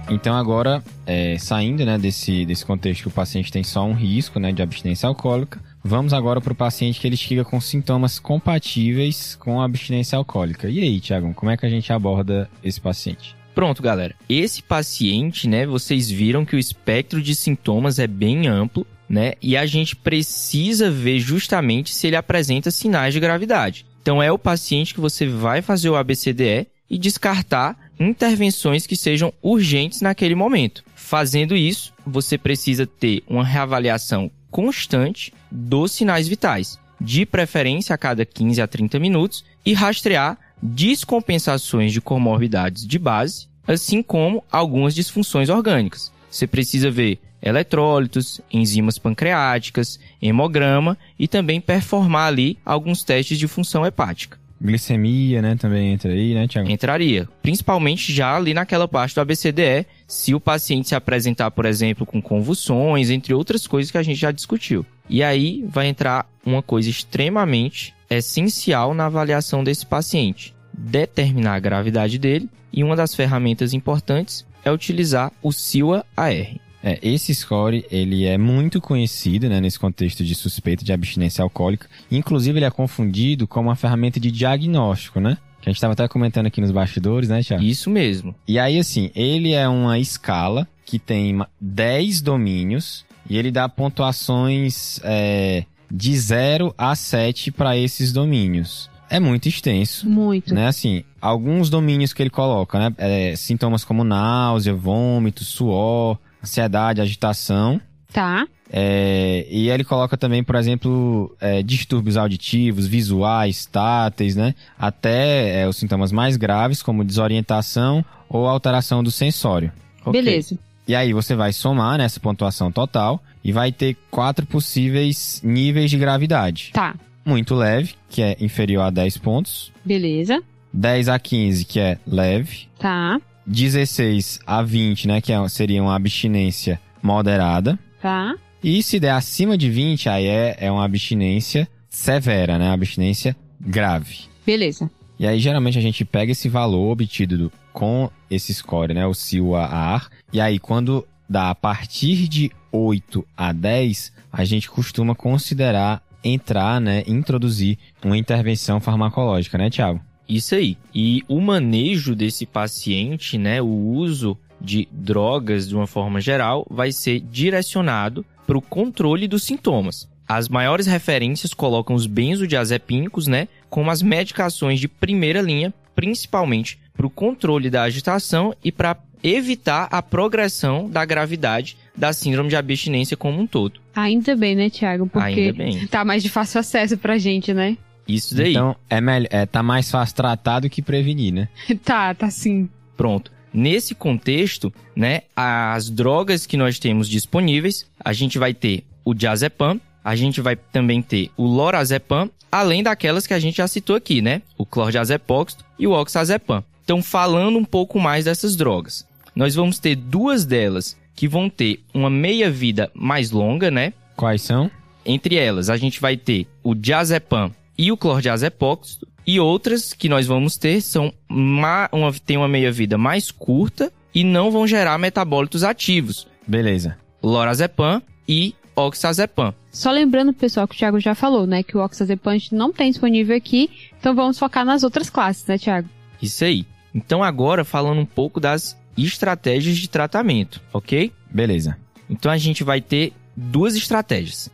Então 0.09 0.35
agora, 0.35 0.81
é, 1.05 1.37
saindo 1.37 1.85
né, 1.85 1.97
desse, 1.97 2.45
desse 2.45 2.65
contexto 2.65 3.01
que 3.01 3.07
o 3.09 3.11
paciente 3.11 3.51
tem 3.51 3.63
só 3.63 3.85
um 3.85 3.93
risco 3.93 4.39
né, 4.39 4.53
de 4.53 4.61
abstinência 4.61 5.07
alcoólica, 5.07 5.59
Vamos 5.83 6.13
agora 6.13 6.41
para 6.41 6.53
o 6.53 6.55
paciente 6.55 6.99
que 6.99 7.07
ele 7.07 7.17
chega 7.17 7.45
com 7.45 7.61
sintomas 7.61 8.19
compatíveis 8.19 9.35
com 9.35 9.61
a 9.61 9.65
abstinência 9.65 10.17
alcoólica. 10.17 10.69
E 10.69 10.79
aí, 10.79 10.99
Tiago, 10.99 11.33
como 11.33 11.51
é 11.51 11.57
que 11.57 11.65
a 11.65 11.69
gente 11.69 11.91
aborda 11.93 12.49
esse 12.63 12.81
paciente? 12.81 13.35
Pronto, 13.55 13.81
galera. 13.81 14.13
Esse 14.29 14.61
paciente, 14.61 15.47
né, 15.47 15.65
vocês 15.65 16.09
viram 16.09 16.45
que 16.45 16.55
o 16.55 16.59
espectro 16.59 17.21
de 17.21 17.33
sintomas 17.33 17.97
é 17.97 18.05
bem 18.05 18.47
amplo, 18.47 18.85
né? 19.09 19.33
E 19.41 19.57
a 19.57 19.65
gente 19.65 19.95
precisa 19.95 20.91
ver 20.91 21.19
justamente 21.19 21.93
se 21.93 22.05
ele 22.05 22.15
apresenta 22.15 22.69
sinais 22.69 23.13
de 23.13 23.19
gravidade. 23.19 23.85
Então 24.01 24.21
é 24.21 24.31
o 24.31 24.37
paciente 24.37 24.93
que 24.93 24.99
você 24.99 25.25
vai 25.27 25.61
fazer 25.61 25.89
o 25.89 25.95
ABCDE 25.95 26.67
e 26.89 26.97
descartar 26.97 27.75
intervenções 27.99 28.85
que 28.85 28.95
sejam 28.95 29.33
urgentes 29.41 30.01
naquele 30.01 30.35
momento. 30.35 30.83
Fazendo 30.95 31.55
isso, 31.55 31.93
você 32.05 32.37
precisa 32.37 32.85
ter 32.85 33.23
uma 33.27 33.43
reavaliação 33.43 34.29
constante 34.49 35.33
dos 35.51 35.91
sinais 35.91 36.27
vitais, 36.27 36.79
de 36.99 37.25
preferência 37.25 37.93
a 37.93 37.97
cada 37.97 38.25
15 38.25 38.61
a 38.61 38.67
30 38.67 38.99
minutos, 38.99 39.45
e 39.65 39.73
rastrear 39.73 40.37
descompensações 40.61 41.93
de 41.93 42.01
comorbidades 42.01 42.85
de 42.85 42.97
base, 42.97 43.47
assim 43.67 44.01
como 44.01 44.43
algumas 44.51 44.95
disfunções 44.95 45.49
orgânicas. 45.49 46.11
Você 46.29 46.47
precisa 46.47 46.89
ver 46.89 47.19
eletrólitos, 47.41 48.41
enzimas 48.51 48.97
pancreáticas, 48.97 49.99
hemograma 50.21 50.97
e 51.19 51.27
também 51.27 51.61
performar 51.61 52.27
ali 52.27 52.57
alguns 52.65 53.03
testes 53.03 53.37
de 53.37 53.47
função 53.47 53.85
hepática. 53.85 54.39
Glicemia, 54.59 55.41
né, 55.41 55.55
também 55.55 55.93
entra 55.93 56.11
aí, 56.11 56.33
né, 56.33 56.47
Tiago? 56.47 56.69
Entraria. 56.69 57.27
Principalmente 57.41 58.11
já 58.11 58.35
ali 58.35 58.53
naquela 58.53 58.87
parte 58.87 59.13
do 59.13 59.21
ABCDE, 59.21 59.85
se 60.07 60.33
o 60.33 60.39
paciente 60.39 60.89
se 60.89 60.95
apresentar, 60.95 61.51
por 61.51 61.65
exemplo, 61.65 62.05
com 62.05 62.21
convulsões, 62.21 63.09
entre 63.09 63.33
outras 63.33 63.67
coisas 63.67 63.91
que 63.91 63.97
a 63.97 64.03
gente 64.03 64.19
já 64.19 64.31
discutiu. 64.31 64.85
E 65.09 65.23
aí 65.23 65.63
vai 65.67 65.87
entrar 65.87 66.27
uma 66.45 66.61
coisa 66.61 66.89
extremamente 66.89 67.93
essencial 68.09 68.93
na 68.93 69.05
avaliação 69.05 69.63
desse 69.63 69.85
paciente, 69.85 70.53
determinar 70.73 71.55
a 71.55 71.59
gravidade 71.59 72.17
dele 72.17 72.49
e 72.71 72.83
uma 72.83 72.95
das 72.95 73.15
ferramentas 73.15 73.73
importantes 73.73 74.45
é 74.63 74.71
utilizar 74.71 75.31
o 75.41 75.51
SILA-AR. 75.51 76.66
É, 76.87 76.99
esse 77.01 77.35
score, 77.35 77.85
ele 77.91 78.25
é 78.25 78.37
muito 78.37 78.79
conhecido, 78.79 79.49
né, 79.49 79.59
nesse 79.59 79.77
contexto 79.77 80.23
de 80.23 80.33
suspeita 80.33 80.85
de 80.85 80.93
abstinência 80.93 81.43
alcoólica. 81.43 81.87
Inclusive, 82.09 82.59
ele 82.59 82.65
é 82.65 82.71
confundido 82.71 83.45
como 83.45 83.67
uma 83.67 83.75
ferramenta 83.75 84.21
de 84.21 84.31
diagnóstico, 84.31 85.19
né? 85.19 85.37
Que 85.59 85.67
a 85.67 85.69
gente 85.69 85.77
estava 85.77 85.91
até 85.91 86.07
comentando 86.07 86.45
aqui 86.45 86.61
nos 86.61 86.71
bastidores, 86.71 87.27
né, 87.27 87.43
Tiago? 87.43 87.61
Isso 87.61 87.89
mesmo. 87.89 88.33
E 88.47 88.57
aí, 88.57 88.79
assim, 88.79 89.11
ele 89.13 89.51
é 89.51 89.67
uma 89.67 89.99
escala 89.99 90.65
que 90.85 90.97
tem 90.97 91.37
10 91.59 92.21
domínios 92.21 93.05
e 93.29 93.37
ele 93.37 93.51
dá 93.51 93.67
pontuações 93.67 95.01
é, 95.03 95.65
de 95.91 96.17
0 96.17 96.73
a 96.77 96.95
7 96.95 97.51
para 97.51 97.75
esses 97.75 98.13
domínios. 98.13 98.89
É 99.09 99.19
muito 99.19 99.49
extenso. 99.49 100.09
Muito. 100.09 100.53
Né, 100.53 100.67
assim, 100.67 101.03
alguns 101.19 101.69
domínios 101.69 102.13
que 102.13 102.23
ele 102.23 102.29
coloca, 102.29 102.79
né? 102.79 102.95
É, 102.97 103.35
sintomas 103.35 103.83
como 103.83 104.05
náusea, 104.05 104.73
vômito, 104.73 105.43
suor, 105.43 106.17
ansiedade, 106.47 107.01
agitação. 107.01 107.79
Tá. 108.11 108.47
É, 108.69 109.45
e 109.49 109.69
ele 109.69 109.83
coloca 109.83 110.17
também, 110.17 110.43
por 110.43 110.55
exemplo, 110.55 111.35
é, 111.39 111.61
distúrbios 111.61 112.17
auditivos, 112.17 112.87
visuais, 112.87 113.65
táteis, 113.65 114.35
né? 114.35 114.55
Até 114.77 115.61
é, 115.61 115.67
os 115.67 115.77
sintomas 115.77 116.11
mais 116.11 116.35
graves, 116.35 116.81
como 116.81 117.03
desorientação 117.03 118.03
ou 118.29 118.47
alteração 118.47 119.03
do 119.03 119.11
sensório. 119.11 119.71
Ok. 120.05 120.21
Beleza. 120.21 120.57
E 120.87 120.95
aí 120.95 121.13
você 121.13 121.35
vai 121.35 121.51
somar 121.51 121.97
nessa 121.97 122.19
pontuação 122.19 122.71
total 122.71 123.21
e 123.43 123.51
vai 123.51 123.71
ter 123.71 123.97
quatro 124.09 124.45
possíveis 124.45 125.41
níveis 125.43 125.91
de 125.91 125.97
gravidade. 125.97 126.71
Tá. 126.73 126.95
Muito 127.25 127.55
leve, 127.55 127.93
que 128.09 128.21
é 128.21 128.37
inferior 128.39 128.83
a 128.83 128.89
10 128.89 129.17
pontos. 129.17 129.71
Beleza. 129.83 130.41
10 130.71 131.09
a 131.09 131.19
15, 131.19 131.65
que 131.65 131.79
é 131.79 131.97
leve. 132.07 132.67
Tá. 132.79 133.19
16 133.47 134.39
a 134.45 134.61
20, 134.61 135.07
né, 135.07 135.21
que 135.21 135.31
é- 135.31 135.49
seria 135.49 135.81
uma 135.81 135.95
abstinência 135.95 136.79
moderada. 137.01 137.79
Tá. 138.01 138.35
E 138.63 138.83
se 138.83 138.99
der 138.99 139.11
acima 139.11 139.57
de 139.57 139.69
20, 139.69 140.09
aí 140.09 140.25
é, 140.27 140.57
é 140.59 140.71
uma 140.71 140.83
abstinência 140.83 141.67
severa, 141.89 142.57
né, 142.59 142.69
abstinência 142.71 143.35
grave. 143.59 144.25
Beleza. 144.45 144.89
E 145.19 145.25
aí, 145.25 145.39
geralmente, 145.39 145.77
a 145.79 145.81
gente 145.81 146.05
pega 146.05 146.31
esse 146.31 146.47
valor 146.47 146.91
obtido 146.91 147.37
do- 147.37 147.51
com 147.73 148.09
esse 148.29 148.53
score, 148.53 148.93
né? 148.93 149.05
O 149.07 149.13
CIU-AR. 149.15 150.09
E 150.31 150.39
aí, 150.39 150.59
quando 150.59 151.07
dá 151.27 151.49
a 151.49 151.55
partir 151.55 152.27
de 152.27 152.51
8 152.71 153.25
a 153.35 153.51
10, 153.51 154.11
a 154.31 154.45
gente 154.45 154.69
costuma 154.69 155.15
considerar 155.15 156.03
entrar, 156.23 156.79
né? 156.79 157.03
Introduzir 157.07 157.77
uma 158.05 158.17
intervenção 158.17 158.79
farmacológica, 158.79 159.57
né, 159.57 159.69
Tiago? 159.71 159.99
Isso 160.27 160.55
aí. 160.55 160.77
E 160.93 161.23
o 161.27 161.39
manejo 161.39 162.15
desse 162.15 162.45
paciente, 162.45 163.37
né, 163.37 163.61
o 163.61 163.67
uso 163.67 164.37
de 164.59 164.87
drogas 164.91 165.67
de 165.69 165.75
uma 165.75 165.87
forma 165.87 166.19
geral, 166.19 166.65
vai 166.69 166.91
ser 166.91 167.19
direcionado 167.19 168.25
para 168.45 168.57
o 168.57 168.61
controle 168.61 169.27
dos 169.27 169.43
sintomas. 169.43 170.09
As 170.27 170.49
maiores 170.49 170.87
referências 170.87 171.53
colocam 171.53 171.95
os 171.95 172.05
benzodiazepínicos, 172.05 173.27
né, 173.27 173.47
como 173.69 173.89
as 173.89 174.01
medicações 174.01 174.79
de 174.79 174.87
primeira 174.87 175.41
linha, 175.41 175.73
principalmente 175.95 176.77
para 176.95 177.05
o 177.05 177.09
controle 177.09 177.69
da 177.69 177.83
agitação 177.83 178.53
e 178.63 178.71
para 178.71 178.97
evitar 179.23 179.87
a 179.91 180.01
progressão 180.01 180.89
da 180.89 181.03
gravidade 181.05 181.77
da 181.95 182.13
síndrome 182.13 182.49
de 182.49 182.55
abstinência 182.55 183.17
como 183.17 183.39
um 183.39 183.47
todo. 183.47 183.79
Ainda 183.95 184.35
bem, 184.35 184.55
né, 184.55 184.69
Thiago? 184.69 185.07
Porque 185.07 185.41
Ainda 185.41 185.53
bem. 185.53 185.87
tá 185.87 186.05
mais 186.05 186.21
de 186.21 186.29
fácil 186.29 186.59
acesso 186.59 186.97
pra 186.97 187.17
gente, 187.17 187.53
né? 187.53 187.77
Isso 188.07 188.35
daí. 188.35 188.51
Então, 188.51 188.75
é, 188.89 189.01
melhor, 189.01 189.27
é 189.31 189.45
tá 189.45 189.61
mais 189.61 189.91
fácil 189.91 190.15
tratar 190.15 190.61
do 190.61 190.69
que 190.69 190.81
prevenir, 190.81 191.33
né? 191.33 191.49
tá, 191.83 192.13
tá 192.13 192.29
sim. 192.29 192.69
Pronto. 192.95 193.31
Nesse 193.53 193.95
contexto, 193.95 194.73
né, 194.95 195.21
as 195.35 195.89
drogas 195.89 196.45
que 196.45 196.57
nós 196.57 196.79
temos 196.79 197.09
disponíveis, 197.09 197.85
a 198.03 198.13
gente 198.13 198.37
vai 198.37 198.53
ter 198.53 198.83
o 199.03 199.13
diazepam, 199.13 199.79
a 200.03 200.15
gente 200.15 200.41
vai 200.41 200.55
também 200.55 201.01
ter 201.01 201.31
o 201.35 201.45
lorazepam, 201.45 202.29
além 202.51 202.83
daquelas 202.83 203.25
que 203.25 203.33
a 203.33 203.39
gente 203.39 203.57
já 203.57 203.67
citou 203.67 203.95
aqui, 203.95 204.21
né, 204.21 204.41
o 204.57 204.65
clordiazepóxito 204.65 205.65
e 205.79 205.87
o 205.87 205.91
oxazepam. 205.91 206.63
Então, 206.83 207.01
falando 207.01 207.57
um 207.57 207.65
pouco 207.65 207.99
mais 207.99 208.25
dessas 208.25 208.55
drogas, 208.55 209.05
nós 209.35 209.55
vamos 209.55 209.79
ter 209.79 209.95
duas 209.95 210.45
delas 210.45 210.97
que 211.15 211.27
vão 211.27 211.49
ter 211.49 211.83
uma 211.93 212.09
meia-vida 212.09 212.89
mais 212.93 213.31
longa, 213.31 213.69
né? 213.69 213.91
Quais 214.15 214.41
são? 214.41 214.69
Entre 215.05 215.35
elas, 215.35 215.69
a 215.69 215.77
gente 215.77 215.99
vai 215.99 216.15
ter 216.15 216.47
o 216.63 216.73
diazepam 216.73 217.51
e 217.77 217.91
o 217.91 217.97
clordiazepóxito. 217.97 219.07
E 219.25 219.39
outras 219.39 219.93
que 219.93 220.07
nós 220.07 220.25
vamos 220.25 220.57
ter 220.57 220.81
são 220.81 221.13
ma- 221.29 221.89
uma, 221.91 222.13
tem 222.13 222.37
uma 222.37 222.47
meia-vida 222.47 222.97
mais 222.97 223.29
curta 223.29 223.91
e 224.15 224.23
não 224.23 224.49
vão 224.49 224.65
gerar 224.65 224.97
metabólitos 224.97 225.63
ativos. 225.63 226.27
Beleza. 226.47 226.97
Lorazepam 227.21 228.01
e 228.27 228.55
oxazepam. 228.75 229.53
Só 229.71 229.91
lembrando, 229.91 230.33
pessoal, 230.33 230.67
que 230.67 230.75
o 230.75 230.77
Thiago 230.77 230.99
já 230.99 231.13
falou, 231.13 231.45
né? 231.45 231.61
Que 231.61 231.75
o 231.75 231.81
oxazepam 231.83 232.31
a 232.31 232.37
gente 232.37 232.55
não 232.55 232.71
tem 232.71 232.89
disponível 232.89 233.35
aqui. 233.35 233.69
Então 233.99 234.15
vamos 234.15 234.39
focar 234.39 234.63
nas 234.63 234.83
outras 234.83 235.09
classes, 235.09 235.45
né, 235.45 235.57
Thiago? 235.57 235.89
Isso 236.21 236.43
aí. 236.45 236.65
Então 236.95 237.21
agora 237.21 237.65
falando 237.65 237.99
um 237.99 238.05
pouco 238.05 238.39
das 238.39 238.77
estratégias 238.97 239.77
de 239.77 239.89
tratamento, 239.89 240.61
ok? 240.73 241.11
Beleza. 241.29 241.77
Então 242.09 242.31
a 242.31 242.37
gente 242.37 242.63
vai 242.63 242.79
ter 242.81 243.11
duas 243.35 243.75
estratégias: 243.75 244.49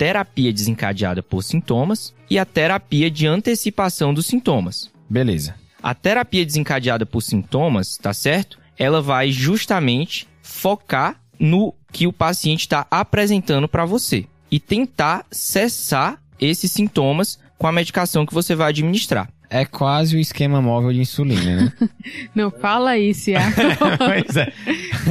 terapia 0.00 0.50
desencadeada 0.50 1.22
por 1.22 1.44
sintomas 1.44 2.14
e 2.30 2.38
a 2.38 2.46
terapia 2.46 3.10
de 3.10 3.26
antecipação 3.26 4.14
dos 4.14 4.24
sintomas. 4.24 4.90
Beleza. 5.10 5.54
A 5.82 5.94
terapia 5.94 6.46
desencadeada 6.46 7.04
por 7.04 7.20
sintomas, 7.20 7.98
tá 7.98 8.14
certo? 8.14 8.58
Ela 8.78 9.02
vai 9.02 9.30
justamente 9.30 10.26
focar 10.42 11.20
no 11.38 11.74
que 11.92 12.06
o 12.06 12.14
paciente 12.14 12.60
está 12.60 12.86
apresentando 12.90 13.68
para 13.68 13.84
você 13.84 14.24
e 14.50 14.58
tentar 14.58 15.26
cessar 15.30 16.18
esses 16.40 16.72
sintomas 16.72 17.38
com 17.58 17.66
a 17.66 17.72
medicação 17.72 18.24
que 18.24 18.32
você 18.32 18.54
vai 18.54 18.70
administrar. 18.70 19.28
É 19.50 19.66
quase 19.66 20.16
o 20.16 20.20
esquema 20.20 20.62
móvel 20.62 20.94
de 20.94 21.00
insulina, 21.00 21.56
né? 21.64 21.72
Não 22.34 22.50
fala 22.50 22.96
isso, 22.96 23.26
Thiago. 23.32 23.54
pois 23.98 24.34
é. 24.34 24.50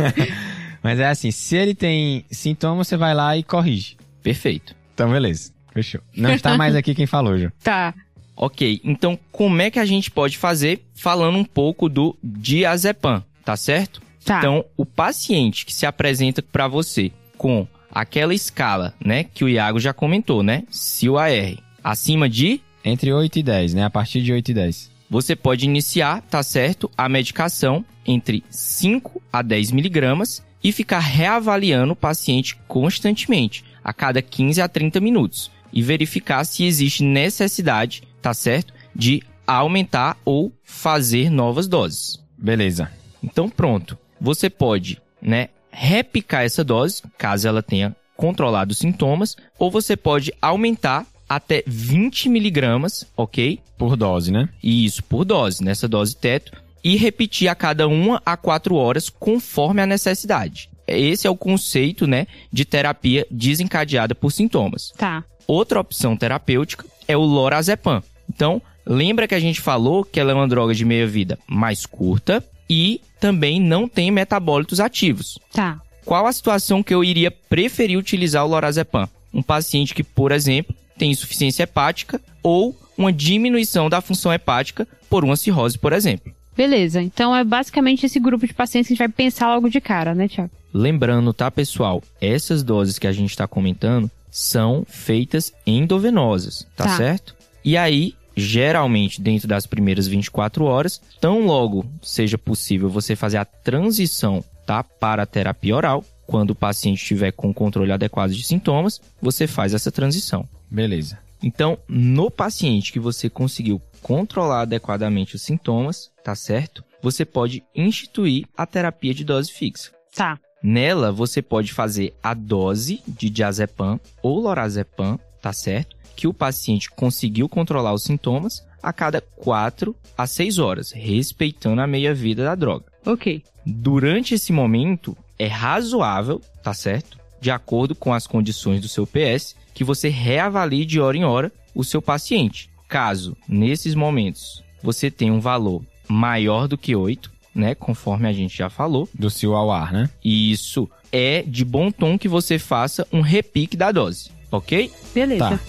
Mas 0.82 0.99
é 0.99 1.08
assim, 1.08 1.30
se 1.30 1.56
ele 1.56 1.75
tem 1.75 2.25
sintomas, 2.32 2.88
você 2.88 2.97
vai 2.97 3.13
lá 3.13 3.38
e 3.38 3.43
corrige. 3.43 3.95
Perfeito. 4.23 4.78
Então, 4.99 5.12
beleza. 5.12 5.53
Fechou. 5.71 6.01
Não 6.13 6.33
está 6.33 6.57
mais 6.57 6.75
aqui 6.75 6.93
quem 6.93 7.05
falou, 7.05 7.38
Ju. 7.38 7.49
tá. 7.63 7.93
Ok, 8.35 8.81
então 8.83 9.17
como 9.31 9.62
é 9.62 9.71
que 9.71 9.79
a 9.79 9.85
gente 9.85 10.12
pode 10.12 10.38
fazer 10.38 10.85
falando 10.93 11.38
um 11.38 11.45
pouco 11.45 11.88
do 11.88 12.17
diazepam, 12.21 13.23
tá 13.45 13.55
certo? 13.55 14.01
Tá. 14.25 14.39
Então, 14.39 14.65
o 14.75 14.85
paciente 14.85 15.65
que 15.65 15.73
se 15.73 15.85
apresenta 15.85 16.41
para 16.41 16.67
você 16.67 17.12
com 17.38 17.65
aquela 17.89 18.33
escala, 18.33 18.93
né, 19.03 19.23
que 19.23 19.43
o 19.43 19.49
Iago 19.49 19.79
já 19.79 19.93
comentou, 19.93 20.43
né, 20.43 20.63
CIO-AR, 20.69 21.57
acima 21.83 22.29
de, 22.29 22.62
Entre 22.83 23.12
8 23.12 23.39
e 23.39 23.43
10, 23.43 23.73
né? 23.73 23.83
A 23.83 23.89
partir 23.89 24.21
de 24.21 24.31
8 24.31 24.51
e 24.51 24.53
10. 24.53 24.91
você 25.09 25.35
pode 25.35 25.65
iniciar, 25.65 26.21
tá 26.23 26.43
certo, 26.43 26.89
a 26.97 27.07
medicação 27.09 27.85
entre 28.05 28.43
5 28.49 29.21
a 29.31 29.41
10 29.41 29.71
miligramas 29.71 30.43
e 30.63 30.71
ficar 30.71 30.99
reavaliando 30.99 31.93
o 31.93 31.95
paciente 31.95 32.55
constantemente, 32.67 33.63
a 33.89 33.93
cada 33.93 34.21
15 34.21 34.62
a 34.62 34.67
30 34.67 34.99
minutos, 34.99 35.52
e 35.73 35.82
verificar 35.82 36.43
se 36.43 36.63
existe 36.63 37.04
necessidade, 37.04 38.04
tá 38.21 38.36
certo, 38.36 38.71
de 38.95 39.23
aumentar 39.47 40.15
ou 40.23 40.54
fazer 40.63 41.32
novas 41.32 41.67
doses. 41.67 42.23
Beleza. 42.38 42.91
Então 43.23 43.49
pronto, 43.49 43.97
você 44.21 44.47
pode, 44.47 45.02
né, 45.19 45.49
repicar 45.71 46.43
essa 46.43 46.63
dose, 46.63 47.02
caso 47.17 47.47
ela 47.47 47.63
tenha 47.63 47.95
controlado 48.15 48.73
os 48.73 48.78
sintomas, 48.78 49.36
ou 49.58 49.71
você 49.71 49.97
pode 49.97 50.32
aumentar 50.39 51.08
até 51.28 51.63
20 51.65 52.30
miligramas, 52.30 53.08
ok? 53.17 53.60
Por 53.75 53.95
dose, 53.95 54.32
né? 54.32 54.49
E 54.62 54.86
isso 54.86 55.04
por 55.04 55.25
dose, 55.25 55.63
nessa 55.63 55.88
dose 55.88 56.15
teto, 56.15 56.52
e 56.84 56.95
repetir 56.95 57.47
a 57.47 57.56
cada 57.56 57.88
uma 57.88 58.21
a 58.23 58.38
quatro 58.38 58.75
horas 58.75 59.10
conforme 59.10 59.82
a 59.82 59.88
necessidade. 59.88 60.69
Esse 60.97 61.28
é 61.28 61.30
o 61.30 61.36
conceito, 61.36 62.08
né, 62.08 62.28
de 62.52 62.65
terapia 62.65 63.25
desencadeada 63.30 64.15
por 64.15 64.32
sintomas. 64.32 64.91
Tá. 64.97 65.23
Outra 65.47 65.80
opção 65.80 66.15
terapêutica 66.15 66.86
é 67.08 67.17
o 67.17 67.21
lorazepam. 67.21 68.04
Então, 68.30 68.62
lembra 68.86 69.28
que 69.28 69.36
a 69.36 69.39
gente 69.39 69.60
falou 69.60 70.06
que 70.06 70.19
ela 70.19 70.32
é 70.32 70.36
uma 70.36 70.47
droga 70.47 70.73
de 70.73 70.86
meia-vida 70.86 71.39
mais 71.47 71.86
curta 71.86 72.43
e 72.69 73.02
também 73.19 73.60
não 73.60 73.88
tem 73.88 74.12
metabólitos 74.12 74.80
ativos. 74.80 75.39
Tá. 75.52 75.82
Qual 76.06 76.25
a 76.25 76.34
situação 76.34 76.82
que 76.82 76.93
eu 76.93 77.04
iria 77.04 77.32
preferir 77.32 77.97
utilizar 77.97 78.45
o 78.45 78.49
lorazepam? 78.49 79.08
Um 79.34 79.41
paciente 79.41 79.93
que, 79.93 80.04
por 80.04 80.32
exemplo, 80.32 80.75
tem 80.97 81.12
insuficiência 81.12 81.63
hepática 81.63 82.21
ou 82.43 82.75
uma 82.97 83.13
diminuição 83.13 83.89
da 83.89 84.02
função 84.02 84.34
hepática 84.34 84.88
por 85.10 85.23
uma 85.23 85.36
cirrose, 85.36 85.78
por 85.78 85.93
exemplo. 85.93 86.34
Beleza. 86.59 87.01
Então 87.01 87.33
é 87.33 87.41
basicamente 87.41 88.05
esse 88.05 88.19
grupo 88.19 88.45
de 88.45 88.53
pacientes 88.53 88.89
que 88.89 88.93
a 88.93 88.95
gente 88.95 89.07
vai 89.07 89.07
pensar 89.07 89.47
logo 89.55 89.69
de 89.69 89.79
cara, 89.79 90.13
né, 90.13 90.27
Thiago? 90.27 90.51
Lembrando, 90.73 91.31
tá, 91.31 91.49
pessoal? 91.49 92.03
Essas 92.19 92.63
doses 92.63 92.99
que 92.99 93.07
a 93.07 93.13
gente 93.13 93.29
está 93.29 93.47
comentando 93.47 94.11
são 94.29 94.83
feitas 94.85 95.53
endovenosas, 95.65 96.67
tá, 96.75 96.83
Tá. 96.83 96.97
certo? 96.97 97.33
E 97.63 97.77
aí, 97.77 98.13
geralmente 98.35 99.21
dentro 99.21 99.47
das 99.47 99.65
primeiras 99.65 100.05
24 100.05 100.65
horas. 100.65 101.01
Tão 101.21 101.45
logo 101.45 101.85
seja 102.01 102.37
possível 102.37 102.89
você 102.89 103.15
fazer 103.15 103.37
a 103.37 103.45
transição 103.45 104.43
tá, 104.65 104.83
para 104.83 105.23
a 105.23 105.25
terapia 105.25 105.73
oral, 105.77 106.03
quando 106.27 106.49
o 106.51 106.55
paciente 106.55 106.99
estiver 107.01 107.31
com 107.31 107.53
controle 107.53 107.93
adequado 107.93 108.31
de 108.31 108.43
sintomas, 108.43 108.99
você 109.21 109.47
faz 109.47 109.73
essa 109.73 109.93
transição. 109.93 110.45
Beleza. 110.69 111.19
Então, 111.41 111.77
no 111.87 112.29
paciente 112.29 112.91
que 112.91 112.99
você 112.99 113.29
conseguiu 113.29 113.81
controlar 114.01 114.61
adequadamente 114.61 115.35
os 115.35 115.41
sintomas, 115.41 116.09
tá 116.29 116.35
certo? 116.35 116.85
Você 117.01 117.25
pode 117.25 117.63
instituir 117.73 118.45
a 118.55 118.63
terapia 118.63 119.15
de 119.15 119.23
dose 119.23 119.51
fixa. 119.51 119.91
Tá. 120.13 120.37
Nela, 120.61 121.11
você 121.11 121.41
pode 121.41 121.73
fazer 121.73 122.13
a 122.21 122.35
dose 122.35 123.01
de 123.07 123.31
diazepam 123.31 123.99
ou 124.21 124.39
lorazepam, 124.39 125.19
tá 125.41 125.51
certo? 125.51 125.97
Que 126.15 126.27
o 126.27 126.33
paciente 126.33 126.87
conseguiu 126.91 127.49
controlar 127.49 127.93
os 127.93 128.03
sintomas 128.03 128.63
a 128.83 128.93
cada 128.93 129.21
4 129.21 129.95
a 130.15 130.27
6 130.27 130.59
horas, 130.59 130.91
respeitando 130.91 131.81
a 131.81 131.87
meia-vida 131.87 132.43
da 132.43 132.53
droga. 132.53 132.85
Ok. 133.03 133.43
Durante 133.65 134.35
esse 134.35 134.53
momento, 134.53 135.17
é 135.39 135.47
razoável, 135.47 136.39
tá 136.61 136.75
certo? 136.75 137.17
De 137.41 137.49
acordo 137.49 137.95
com 137.95 138.13
as 138.13 138.27
condições 138.27 138.81
do 138.81 138.87
seu 138.87 139.07
PS, 139.07 139.55
que 139.73 139.83
você 139.83 140.09
reavalie 140.09 140.85
de 140.85 140.99
hora 140.99 141.17
em 141.17 141.25
hora 141.25 141.51
o 141.73 141.83
seu 141.83 142.03
paciente. 142.03 142.69
Caso, 142.87 143.35
nesses 143.47 143.95
momentos, 143.95 144.63
você 144.83 145.09
tenha 145.09 145.33
um 145.33 145.39
valor 145.39 145.83
maior 146.09 146.67
do 146.67 146.77
que 146.77 146.95
8, 146.95 147.31
né? 147.53 147.75
Conforme 147.75 148.27
a 148.27 148.33
gente 148.33 148.57
já 148.57 148.69
falou. 148.69 149.07
Do 149.13 149.29
cio 149.29 149.53
ao 149.53 149.71
ar, 149.71 149.93
né? 149.93 150.09
Isso 150.23 150.89
é 151.11 151.43
de 151.43 151.63
bom 151.63 151.91
tom 151.91 152.17
que 152.17 152.27
você 152.27 152.59
faça 152.59 153.07
um 153.11 153.21
repique 153.21 153.77
da 153.77 153.91
dose, 153.91 154.31
ok? 154.51 154.91
Beleza. 155.13 155.49
Tá. 155.49 155.59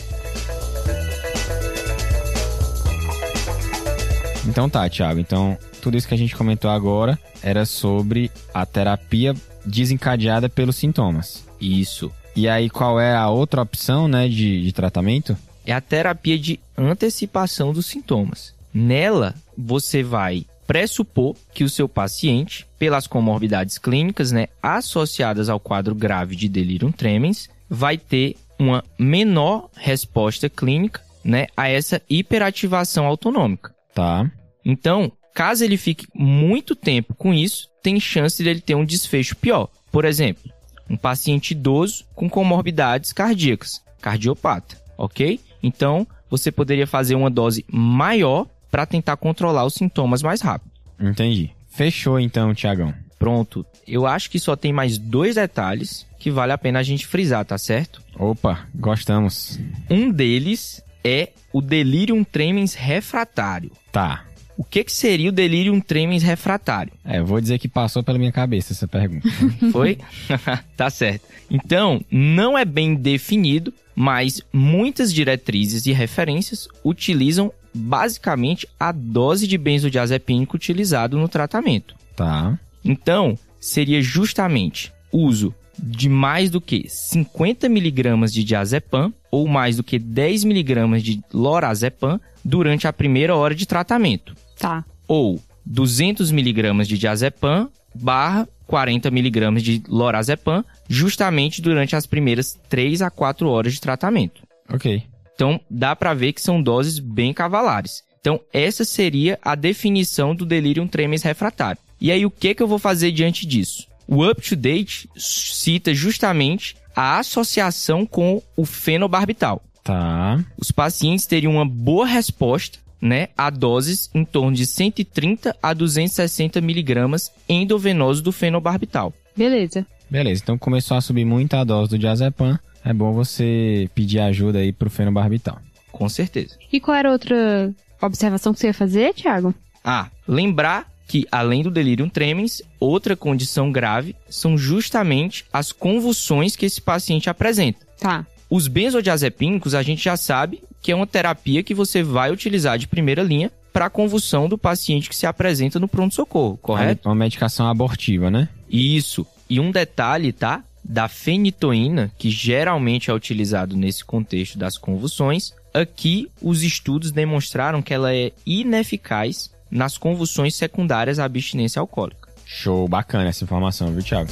Então 4.48 4.68
tá, 4.68 4.88
Thiago. 4.88 5.20
Então, 5.20 5.56
tudo 5.80 5.96
isso 5.96 6.08
que 6.08 6.14
a 6.14 6.18
gente 6.18 6.34
comentou 6.34 6.70
agora 6.70 7.18
era 7.42 7.64
sobre 7.64 8.30
a 8.52 8.66
terapia 8.66 9.34
desencadeada 9.64 10.48
pelos 10.48 10.76
sintomas. 10.76 11.44
Isso. 11.60 12.10
E 12.34 12.48
aí, 12.48 12.70
qual 12.70 12.98
é 12.98 13.14
a 13.14 13.28
outra 13.28 13.62
opção, 13.62 14.08
né, 14.08 14.28
de, 14.28 14.62
de 14.62 14.72
tratamento? 14.72 15.36
É 15.66 15.72
a 15.72 15.80
terapia 15.80 16.38
de 16.38 16.58
antecipação 16.76 17.72
dos 17.72 17.86
sintomas. 17.86 18.54
Nela, 18.72 19.34
você 19.56 20.02
vai 20.02 20.46
pressupor 20.66 21.34
que 21.52 21.64
o 21.64 21.68
seu 21.68 21.88
paciente, 21.88 22.64
pelas 22.78 23.08
comorbidades 23.08 23.76
clínicas, 23.76 24.30
né, 24.30 24.46
associadas 24.62 25.48
ao 25.48 25.58
quadro 25.58 25.96
grave 25.96 26.36
de 26.36 26.48
delirium 26.48 26.92
tremens, 26.92 27.50
vai 27.68 27.98
ter 27.98 28.36
uma 28.56 28.84
menor 28.96 29.68
resposta 29.74 30.48
clínica, 30.48 31.02
né, 31.24 31.48
a 31.56 31.68
essa 31.68 32.00
hiperativação 32.08 33.04
autonômica. 33.04 33.74
Tá. 33.92 34.30
Então, 34.64 35.10
caso 35.34 35.64
ele 35.64 35.76
fique 35.76 36.06
muito 36.14 36.76
tempo 36.76 37.14
com 37.14 37.34
isso, 37.34 37.68
tem 37.82 37.98
chance 37.98 38.40
dele 38.40 38.60
ter 38.60 38.76
um 38.76 38.84
desfecho 38.84 39.34
pior. 39.34 39.68
Por 39.90 40.04
exemplo, 40.04 40.52
um 40.88 40.96
paciente 40.96 41.50
idoso 41.50 42.04
com 42.14 42.30
comorbidades 42.30 43.12
cardíacas, 43.12 43.82
cardiopata, 44.00 44.80
ok? 44.96 45.40
Então, 45.60 46.06
você 46.28 46.52
poderia 46.52 46.86
fazer 46.86 47.16
uma 47.16 47.28
dose 47.28 47.64
maior 47.68 48.46
para 48.70 48.86
tentar 48.86 49.16
controlar 49.16 49.64
os 49.64 49.74
sintomas 49.74 50.22
mais 50.22 50.40
rápido. 50.40 50.70
Entendi. 51.00 51.50
Fechou 51.70 52.18
então, 52.20 52.54
Tiagão. 52.54 52.94
Pronto. 53.18 53.64
Eu 53.86 54.06
acho 54.06 54.30
que 54.30 54.38
só 54.38 54.56
tem 54.56 54.72
mais 54.72 54.96
dois 54.96 55.34
detalhes 55.34 56.06
que 56.18 56.30
vale 56.30 56.52
a 56.52 56.58
pena 56.58 56.78
a 56.78 56.82
gente 56.82 57.06
frisar, 57.06 57.44
tá 57.44 57.56
certo? 57.58 58.02
Opa, 58.18 58.66
gostamos. 58.74 59.58
Um 59.90 60.10
deles 60.10 60.82
é 61.02 61.30
o 61.52 61.60
delirium 61.60 62.22
tremens 62.22 62.74
refratário. 62.74 63.72
Tá. 63.90 64.24
O 64.56 64.64
que, 64.64 64.84
que 64.84 64.92
seria 64.92 65.30
o 65.30 65.32
delirium 65.32 65.80
tremens 65.80 66.22
refratário? 66.22 66.92
É, 67.02 67.18
eu 67.18 67.24
vou 67.24 67.40
dizer 67.40 67.58
que 67.58 67.66
passou 67.66 68.02
pela 68.02 68.18
minha 68.18 68.30
cabeça 68.30 68.74
essa 68.74 68.86
pergunta. 68.86 69.26
Foi? 69.72 69.98
tá 70.76 70.90
certo. 70.90 71.24
Então, 71.50 72.04
não 72.10 72.58
é 72.58 72.64
bem 72.64 72.94
definido, 72.94 73.72
mas 73.94 74.42
muitas 74.52 75.12
diretrizes 75.12 75.86
e 75.86 75.92
referências 75.92 76.68
utilizam 76.84 77.50
basicamente 77.74 78.68
a 78.78 78.92
dose 78.92 79.46
de 79.46 79.56
benzodiazepínico 79.56 80.56
utilizado 80.56 81.18
no 81.18 81.28
tratamento. 81.28 81.94
Tá. 82.16 82.58
Então, 82.84 83.38
seria 83.60 84.02
justamente 84.02 84.92
uso 85.12 85.54
de 85.78 86.08
mais 86.08 86.50
do 86.50 86.60
que 86.60 86.86
50 86.88 87.68
miligramas 87.68 88.32
de 88.32 88.44
diazepam 88.44 89.12
ou 89.30 89.48
mais 89.48 89.76
do 89.76 89.84
que 89.84 89.98
10 89.98 90.44
miligramas 90.44 91.02
de 91.02 91.22
lorazepam 91.32 92.20
durante 92.44 92.86
a 92.86 92.92
primeira 92.92 93.34
hora 93.34 93.54
de 93.54 93.66
tratamento. 93.66 94.34
Tá. 94.58 94.84
Ou 95.08 95.40
200 95.64 96.30
miligramas 96.30 96.86
de 96.86 96.98
diazepam 96.98 97.70
barra 97.94 98.48
40 98.66 99.10
miligramas 99.10 99.62
de 99.62 99.82
lorazepam 99.88 100.64
justamente 100.88 101.60
durante 101.60 101.96
as 101.96 102.06
primeiras 102.06 102.58
3 102.68 103.02
a 103.02 103.10
4 103.10 103.48
horas 103.48 103.74
de 103.74 103.80
tratamento. 103.80 104.42
Ok. 104.72 105.02
Então, 105.40 105.58
dá 105.70 105.96
para 105.96 106.12
ver 106.12 106.34
que 106.34 106.42
são 106.42 106.60
doses 106.60 106.98
bem 106.98 107.32
cavalares. 107.32 108.04
Então, 108.20 108.38
essa 108.52 108.84
seria 108.84 109.38
a 109.40 109.54
definição 109.54 110.34
do 110.34 110.44
delirium 110.44 110.86
tremens 110.86 111.22
refratário. 111.22 111.80
E 111.98 112.12
aí, 112.12 112.26
o 112.26 112.30
que, 112.30 112.54
que 112.54 112.62
eu 112.62 112.68
vou 112.68 112.78
fazer 112.78 113.10
diante 113.10 113.46
disso? 113.46 113.86
O 114.06 114.22
up-to-date 114.22 115.08
cita 115.16 115.94
justamente 115.94 116.76
a 116.94 117.18
associação 117.18 118.04
com 118.04 118.42
o 118.54 118.66
fenobarbital. 118.66 119.62
Tá. 119.82 120.44
Os 120.58 120.70
pacientes 120.70 121.24
teriam 121.24 121.54
uma 121.54 121.64
boa 121.64 122.04
resposta 122.04 122.78
né, 123.00 123.28
a 123.34 123.48
doses 123.48 124.10
em 124.14 124.26
torno 124.26 124.54
de 124.54 124.66
130 124.66 125.56
a 125.62 125.72
260 125.72 126.60
miligramas 126.60 127.32
endovenoso 127.48 128.22
do 128.22 128.30
fenobarbital. 128.30 129.14
Beleza. 129.34 129.86
Beleza, 130.10 130.42
então 130.42 130.58
começou 130.58 130.96
a 130.96 131.00
subir 131.00 131.24
muito 131.24 131.54
a 131.54 131.64
dose 131.64 131.90
do 131.90 131.98
diazepam. 131.98 132.58
É 132.84 132.92
bom 132.92 133.12
você 133.12 133.88
pedir 133.94 134.20
ajuda 134.20 134.58
aí 134.58 134.72
pro 134.72 134.90
fenobarbital. 134.90 135.58
Com 135.92 136.08
certeza. 136.08 136.56
E 136.72 136.80
qual 136.80 136.96
era 136.96 137.12
outra 137.12 137.72
observação 138.00 138.52
que 138.52 138.60
você 138.60 138.68
ia 138.68 138.74
fazer, 138.74 139.14
Thiago? 139.14 139.54
Ah, 139.84 140.08
lembrar 140.26 140.90
que 141.06 141.26
além 141.30 141.62
do 141.62 141.70
delirium 141.70 142.08
tremens, 142.08 142.62
outra 142.78 143.16
condição 143.16 143.70
grave 143.70 144.14
são 144.28 144.56
justamente 144.56 145.44
as 145.52 145.72
convulsões 145.72 146.56
que 146.56 146.64
esse 146.64 146.80
paciente 146.80 147.28
apresenta. 147.28 147.86
Tá. 147.98 148.24
Os 148.48 148.68
benzodiazepínicos 148.68 149.74
a 149.74 149.82
gente 149.82 150.02
já 150.02 150.16
sabe 150.16 150.62
que 150.80 150.92
é 150.92 150.94
uma 150.94 151.06
terapia 151.06 151.62
que 151.62 151.74
você 151.74 152.02
vai 152.02 152.32
utilizar 152.32 152.78
de 152.78 152.88
primeira 152.88 153.22
linha 153.22 153.50
para 153.72 153.86
a 153.86 153.90
convulsão 153.90 154.48
do 154.48 154.56
paciente 154.56 155.08
que 155.08 155.16
se 155.16 155.26
apresenta 155.26 155.78
no 155.78 155.86
pronto-socorro, 155.86 156.56
correto? 156.56 157.08
Uma 157.08 157.14
medicação 157.14 157.68
abortiva, 157.68 158.30
né? 158.30 158.48
Isso. 158.68 159.26
E 159.50 159.58
um 159.58 159.72
detalhe, 159.72 160.32
tá? 160.32 160.62
Da 160.82 161.08
fenitoína, 161.08 162.12
que 162.16 162.30
geralmente 162.30 163.10
é 163.10 163.14
utilizado 163.14 163.76
nesse 163.76 164.04
contexto 164.04 164.56
das 164.56 164.78
convulsões, 164.78 165.52
aqui 165.74 166.30
os 166.40 166.62
estudos 166.62 167.10
demonstraram 167.10 167.82
que 167.82 167.92
ela 167.92 168.14
é 168.14 168.30
ineficaz 168.46 169.50
nas 169.68 169.98
convulsões 169.98 170.54
secundárias 170.54 171.18
à 171.18 171.24
abstinência 171.24 171.80
alcoólica. 171.80 172.28
Show, 172.46 172.86
bacana 172.86 173.28
essa 173.28 173.42
informação, 173.42 173.92
viu, 173.92 174.02
Thiago? 174.02 174.30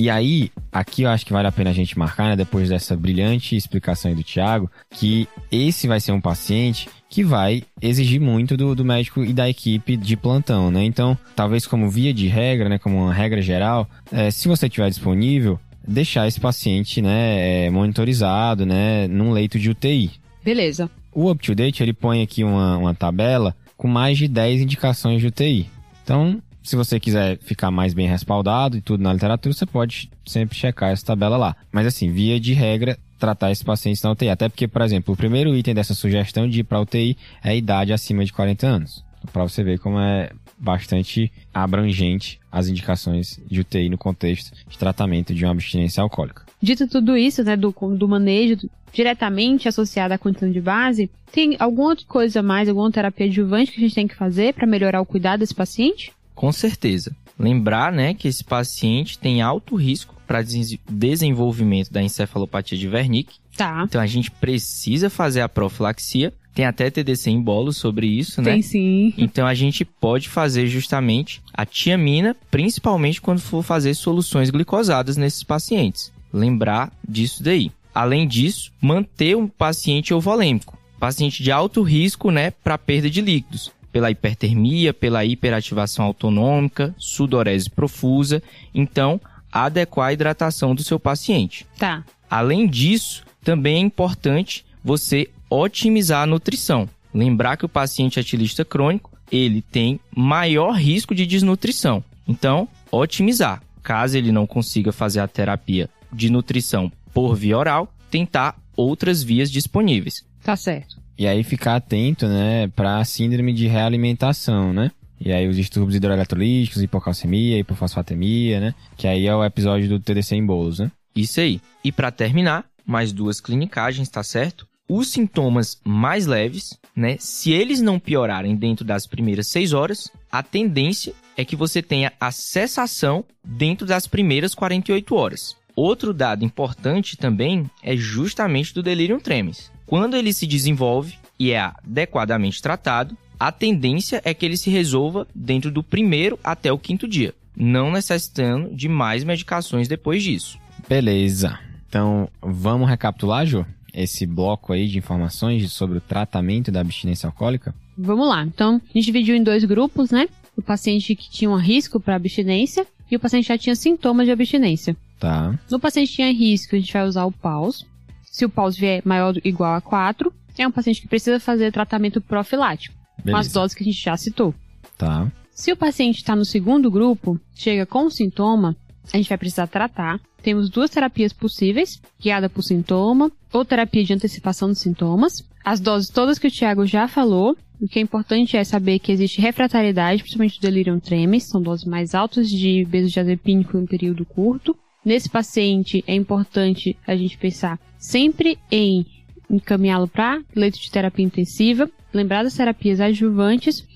E 0.00 0.08
aí, 0.08 0.50
aqui 0.72 1.02
eu 1.02 1.10
acho 1.10 1.26
que 1.26 1.32
vale 1.34 1.46
a 1.46 1.52
pena 1.52 1.68
a 1.68 1.74
gente 1.74 1.98
marcar, 1.98 2.30
né, 2.30 2.34
depois 2.34 2.70
dessa 2.70 2.96
brilhante 2.96 3.54
explicação 3.54 4.10
aí 4.10 4.16
do 4.16 4.24
Thiago, 4.24 4.70
que 4.88 5.28
esse 5.52 5.86
vai 5.86 6.00
ser 6.00 6.12
um 6.12 6.20
paciente 6.22 6.88
que 7.06 7.22
vai 7.22 7.64
exigir 7.82 8.18
muito 8.18 8.56
do, 8.56 8.74
do 8.74 8.82
médico 8.82 9.22
e 9.22 9.34
da 9.34 9.46
equipe 9.46 9.98
de 9.98 10.16
plantão, 10.16 10.70
né? 10.70 10.82
Então, 10.84 11.18
talvez 11.36 11.66
como 11.66 11.90
via 11.90 12.14
de 12.14 12.28
regra, 12.28 12.70
né, 12.70 12.78
como 12.78 12.96
uma 12.96 13.12
regra 13.12 13.42
geral, 13.42 13.86
é, 14.10 14.30
se 14.30 14.48
você 14.48 14.70
tiver 14.70 14.88
disponível, 14.88 15.60
deixar 15.86 16.26
esse 16.26 16.40
paciente, 16.40 17.02
né, 17.02 17.66
é, 17.66 17.70
monitorizado, 17.70 18.64
né, 18.64 19.06
num 19.06 19.32
leito 19.32 19.58
de 19.58 19.68
UTI. 19.68 20.12
Beleza. 20.42 20.90
O 21.12 21.30
UpToDate, 21.30 21.82
ele 21.82 21.92
põe 21.92 22.22
aqui 22.22 22.42
uma, 22.42 22.78
uma 22.78 22.94
tabela 22.94 23.54
com 23.76 23.86
mais 23.86 24.16
de 24.16 24.26
10 24.26 24.62
indicações 24.62 25.20
de 25.20 25.26
UTI. 25.26 25.68
Então, 26.02 26.40
se 26.62 26.76
você 26.76 27.00
quiser 27.00 27.38
ficar 27.38 27.70
mais 27.70 27.94
bem 27.94 28.06
respaldado 28.06 28.76
e 28.76 28.80
tudo 28.80 29.02
na 29.02 29.12
literatura, 29.12 29.54
você 29.54 29.66
pode 29.66 30.10
sempre 30.26 30.56
checar 30.56 30.90
essa 30.90 31.04
tabela 31.04 31.36
lá. 31.36 31.56
Mas 31.72 31.86
assim, 31.86 32.10
via 32.10 32.38
de 32.38 32.52
regra, 32.52 32.98
tratar 33.18 33.50
esses 33.50 33.62
pacientes 33.62 34.02
na 34.02 34.10
UTI. 34.10 34.30
Até 34.30 34.48
porque, 34.48 34.68
por 34.68 34.82
exemplo, 34.82 35.14
o 35.14 35.16
primeiro 35.16 35.54
item 35.54 35.74
dessa 35.74 35.94
sugestão 35.94 36.48
de 36.48 36.60
ir 36.60 36.64
para 36.64 36.80
UTI 36.80 37.16
é 37.42 37.50
a 37.50 37.54
idade 37.54 37.92
acima 37.92 38.24
de 38.24 38.32
40 38.32 38.66
anos. 38.66 39.04
Para 39.32 39.42
você 39.42 39.62
ver 39.62 39.78
como 39.78 40.00
é 40.00 40.30
bastante 40.58 41.32
abrangente 41.52 42.38
as 42.52 42.68
indicações 42.68 43.40
de 43.50 43.60
UTI 43.60 43.88
no 43.88 43.96
contexto 43.96 44.52
de 44.68 44.76
tratamento 44.76 45.34
de 45.34 45.44
uma 45.44 45.52
abstinência 45.52 46.02
alcoólica. 46.02 46.44
Dito 46.60 46.86
tudo 46.86 47.16
isso, 47.16 47.42
né, 47.42 47.56
do, 47.56 47.74
do 47.96 48.06
manejo 48.06 48.58
diretamente 48.92 49.68
associado 49.68 50.12
à 50.12 50.18
condição 50.18 50.50
de 50.50 50.60
base, 50.60 51.10
tem 51.32 51.56
alguma 51.58 51.90
outra 51.90 52.04
coisa 52.06 52.42
mais, 52.42 52.68
alguma 52.68 52.90
terapia 52.90 53.26
adjuvante 53.26 53.72
que 53.72 53.78
a 53.78 53.80
gente 53.80 53.94
tem 53.94 54.08
que 54.08 54.16
fazer 54.16 54.52
para 54.52 54.66
melhorar 54.66 55.00
o 55.00 55.06
cuidado 55.06 55.40
desse 55.40 55.54
paciente? 55.54 56.12
Com 56.40 56.52
certeza. 56.52 57.14
Lembrar, 57.38 57.92
né, 57.92 58.14
que 58.14 58.26
esse 58.26 58.42
paciente 58.42 59.18
tem 59.18 59.42
alto 59.42 59.76
risco 59.76 60.16
para 60.26 60.42
desenvolvimento 60.88 61.92
da 61.92 62.02
encefalopatia 62.02 62.78
de 62.78 62.88
Wernicke. 62.88 63.36
Tá. 63.54 63.82
Então 63.84 64.00
a 64.00 64.06
gente 64.06 64.30
precisa 64.30 65.10
fazer 65.10 65.42
a 65.42 65.50
profilaxia. 65.50 66.32
Tem 66.54 66.64
até 66.64 66.90
TDC 66.90 67.28
em 67.30 67.42
bolo 67.42 67.74
sobre 67.74 68.06
isso, 68.06 68.40
né? 68.40 68.52
Tem 68.52 68.62
sim. 68.62 69.12
Então 69.18 69.46
a 69.46 69.52
gente 69.52 69.84
pode 69.84 70.30
fazer 70.30 70.66
justamente 70.66 71.42
a 71.52 71.66
tiamina, 71.66 72.34
principalmente 72.50 73.20
quando 73.20 73.40
for 73.40 73.62
fazer 73.62 73.92
soluções 73.92 74.48
glicosadas 74.48 75.18
nesses 75.18 75.42
pacientes. 75.42 76.10
Lembrar 76.32 76.90
disso 77.06 77.42
daí. 77.42 77.70
Além 77.94 78.26
disso, 78.26 78.72
manter 78.80 79.36
um 79.36 79.46
paciente 79.46 80.12
euvolêmico, 80.12 80.78
paciente 80.98 81.42
de 81.42 81.52
alto 81.52 81.82
risco, 81.82 82.30
né, 82.30 82.50
para 82.50 82.78
perda 82.78 83.10
de 83.10 83.20
líquidos, 83.20 83.70
pela 83.92 84.10
hipertermia, 84.10 84.94
pela 84.94 85.24
hiperativação 85.24 86.04
autonômica, 86.04 86.94
sudorese 86.98 87.68
profusa. 87.68 88.42
Então, 88.74 89.20
adequar 89.50 90.08
a 90.08 90.12
hidratação 90.12 90.74
do 90.74 90.82
seu 90.82 90.98
paciente. 90.98 91.66
Tá. 91.78 92.04
Além 92.28 92.66
disso, 92.66 93.24
também 93.42 93.76
é 93.76 93.80
importante 93.80 94.64
você 94.82 95.28
otimizar 95.48 96.22
a 96.22 96.26
nutrição. 96.26 96.88
Lembrar 97.12 97.56
que 97.56 97.64
o 97.64 97.68
paciente 97.68 98.20
atilista 98.20 98.64
crônico, 98.64 99.10
ele 99.30 99.62
tem 99.62 99.98
maior 100.14 100.72
risco 100.72 101.14
de 101.14 101.26
desnutrição. 101.26 102.04
Então, 102.26 102.68
otimizar. 102.90 103.62
Caso 103.82 104.16
ele 104.16 104.30
não 104.30 104.46
consiga 104.46 104.92
fazer 104.92 105.20
a 105.20 105.28
terapia 105.28 105.88
de 106.12 106.30
nutrição 106.30 106.92
por 107.12 107.34
via 107.34 107.58
oral, 107.58 107.92
tentar 108.10 108.56
outras 108.76 109.22
vias 109.22 109.50
disponíveis. 109.50 110.24
Tá 110.42 110.54
certo. 110.54 110.96
E 111.20 111.26
aí 111.26 111.44
ficar 111.44 111.76
atento, 111.76 112.26
né, 112.26 112.68
para 112.68 113.04
síndrome 113.04 113.52
de 113.52 113.66
realimentação, 113.66 114.72
né? 114.72 114.90
E 115.20 115.30
aí 115.30 115.46
os 115.46 115.54
distúrbios 115.54 115.94
hidroeletrolíticos, 115.94 116.80
hipocalcemia, 116.80 117.58
hipofosfatemia, 117.58 118.58
né? 118.58 118.74
Que 118.96 119.06
aí 119.06 119.26
é 119.26 119.36
o 119.36 119.44
episódio 119.44 119.86
do 119.86 120.00
TDC 120.00 120.36
em 120.36 120.46
bolos, 120.46 120.78
né? 120.78 120.90
Isso 121.14 121.38
aí. 121.38 121.60
E 121.84 121.92
para 121.92 122.10
terminar, 122.10 122.64
mais 122.86 123.12
duas 123.12 123.38
clinicagens, 123.38 124.08
tá 124.08 124.22
certo? 124.22 124.66
Os 124.88 125.08
sintomas 125.08 125.78
mais 125.84 126.24
leves, 126.24 126.78
né? 126.96 127.18
Se 127.20 127.52
eles 127.52 127.82
não 127.82 128.00
piorarem 128.00 128.56
dentro 128.56 128.82
das 128.82 129.06
primeiras 129.06 129.46
seis 129.48 129.74
horas, 129.74 130.10
a 130.32 130.42
tendência 130.42 131.12
é 131.36 131.44
que 131.44 131.54
você 131.54 131.82
tenha 131.82 132.14
a 132.18 132.32
cessação 132.32 133.26
dentro 133.44 133.86
das 133.86 134.06
primeiras 134.06 134.54
48 134.54 135.14
horas. 135.14 135.54
Outro 135.76 136.14
dado 136.14 136.46
importante 136.46 137.18
também 137.18 137.70
é 137.82 137.94
justamente 137.94 138.72
do 138.72 138.82
delírio 138.82 139.20
tremens. 139.20 139.70
Quando 139.90 140.16
ele 140.16 140.32
se 140.32 140.46
desenvolve 140.46 141.18
e 141.36 141.50
é 141.50 141.58
adequadamente 141.58 142.62
tratado, 142.62 143.18
a 143.40 143.50
tendência 143.50 144.22
é 144.24 144.32
que 144.32 144.46
ele 144.46 144.56
se 144.56 144.70
resolva 144.70 145.26
dentro 145.34 145.68
do 145.68 145.82
primeiro 145.82 146.38
até 146.44 146.72
o 146.72 146.78
quinto 146.78 147.08
dia, 147.08 147.34
não 147.56 147.90
necessitando 147.90 148.72
de 148.72 148.88
mais 148.88 149.24
medicações 149.24 149.88
depois 149.88 150.22
disso. 150.22 150.60
Beleza. 150.88 151.58
Então, 151.88 152.28
vamos 152.40 152.88
recapitular, 152.88 153.44
Jô? 153.44 153.66
Esse 153.92 154.24
bloco 154.26 154.72
aí 154.72 154.86
de 154.86 154.96
informações 154.96 155.72
sobre 155.72 155.98
o 155.98 156.00
tratamento 156.00 156.70
da 156.70 156.82
abstinência 156.82 157.26
alcoólica? 157.26 157.74
Vamos 157.98 158.28
lá. 158.28 158.44
Então, 158.44 158.76
a 158.76 158.92
gente 158.94 159.06
dividiu 159.06 159.34
em 159.34 159.42
dois 159.42 159.64
grupos, 159.64 160.12
né? 160.12 160.28
O 160.56 160.62
paciente 160.62 161.16
que 161.16 161.28
tinha 161.28 161.50
um 161.50 161.56
risco 161.56 161.98
para 161.98 162.14
abstinência 162.14 162.86
e 163.10 163.16
o 163.16 163.18
paciente 163.18 163.46
que 163.46 163.52
já 163.52 163.58
tinha 163.58 163.74
sintomas 163.74 164.26
de 164.26 164.30
abstinência. 164.30 164.96
Tá. 165.18 165.58
No 165.68 165.80
paciente 165.80 166.10
que 166.10 166.14
tinha 166.14 166.32
risco, 166.32 166.76
a 166.76 166.78
gente 166.78 166.92
vai 166.92 167.04
usar 167.04 167.24
o 167.24 167.32
PAUS. 167.32 167.90
Se 168.30 168.44
o 168.44 168.48
PAUS 168.48 168.76
vier 168.76 169.02
maior 169.04 169.34
ou 169.34 169.40
igual 169.44 169.74
a 169.74 169.80
4, 169.80 170.32
é 170.56 170.66
um 170.66 170.70
paciente 170.70 171.00
que 171.00 171.08
precisa 171.08 171.40
fazer 171.40 171.72
tratamento 171.72 172.20
profilático. 172.20 172.94
Beleza. 173.24 173.32
com 173.32 173.36
as 173.36 173.52
doses 173.52 173.74
que 173.74 173.82
a 173.82 173.86
gente 173.86 174.02
já 174.02 174.16
citou. 174.16 174.54
Tá. 174.96 175.30
Se 175.50 175.72
o 175.72 175.76
paciente 175.76 176.16
está 176.16 176.34
no 176.34 176.44
segundo 176.44 176.90
grupo, 176.90 177.38
chega 177.54 177.84
com 177.84 178.08
sintoma, 178.08 178.76
a 179.12 179.16
gente 179.16 179.28
vai 179.28 179.38
precisar 179.38 179.66
tratar. 179.66 180.18
Temos 180.42 180.70
duas 180.70 180.90
terapias 180.90 181.32
possíveis, 181.32 182.00
guiada 182.18 182.48
por 182.48 182.62
sintoma 182.62 183.30
ou 183.52 183.64
terapia 183.64 184.04
de 184.04 184.14
antecipação 184.14 184.68
dos 184.68 184.78
sintomas. 184.78 185.46
As 185.62 185.80
doses 185.80 186.08
todas 186.08 186.38
que 186.38 186.46
o 186.46 186.50
Thiago 186.50 186.86
já 186.86 187.06
falou. 187.06 187.56
O 187.78 187.88
que 187.88 187.98
é 187.98 188.02
importante 188.02 188.56
é 188.56 188.64
saber 188.64 188.98
que 188.98 189.10
existe 189.10 189.40
refratariedade, 189.40 190.22
principalmente 190.22 190.58
do 190.58 190.62
delirium 190.62 191.00
tremens, 191.00 191.44
são 191.44 191.60
doses 191.60 191.86
mais 191.86 192.14
altas 192.14 192.48
de 192.48 192.84
benzodiazepínico 192.84 193.76
em 193.76 193.80
um 193.80 193.86
período 193.86 194.24
curto. 194.24 194.76
Nesse 195.04 195.30
paciente 195.30 196.04
é 196.06 196.14
importante 196.14 196.96
a 197.06 197.16
gente 197.16 197.38
pensar 197.38 197.78
sempre 197.98 198.58
em 198.70 199.06
encaminhá-lo 199.48 200.06
para 200.06 200.42
leito 200.54 200.78
de 200.78 200.90
terapia 200.90 201.24
intensiva, 201.24 201.90
lembrar 202.12 202.42
das 202.42 202.54
terapias 202.54 203.00
adjuvantes 203.00 203.86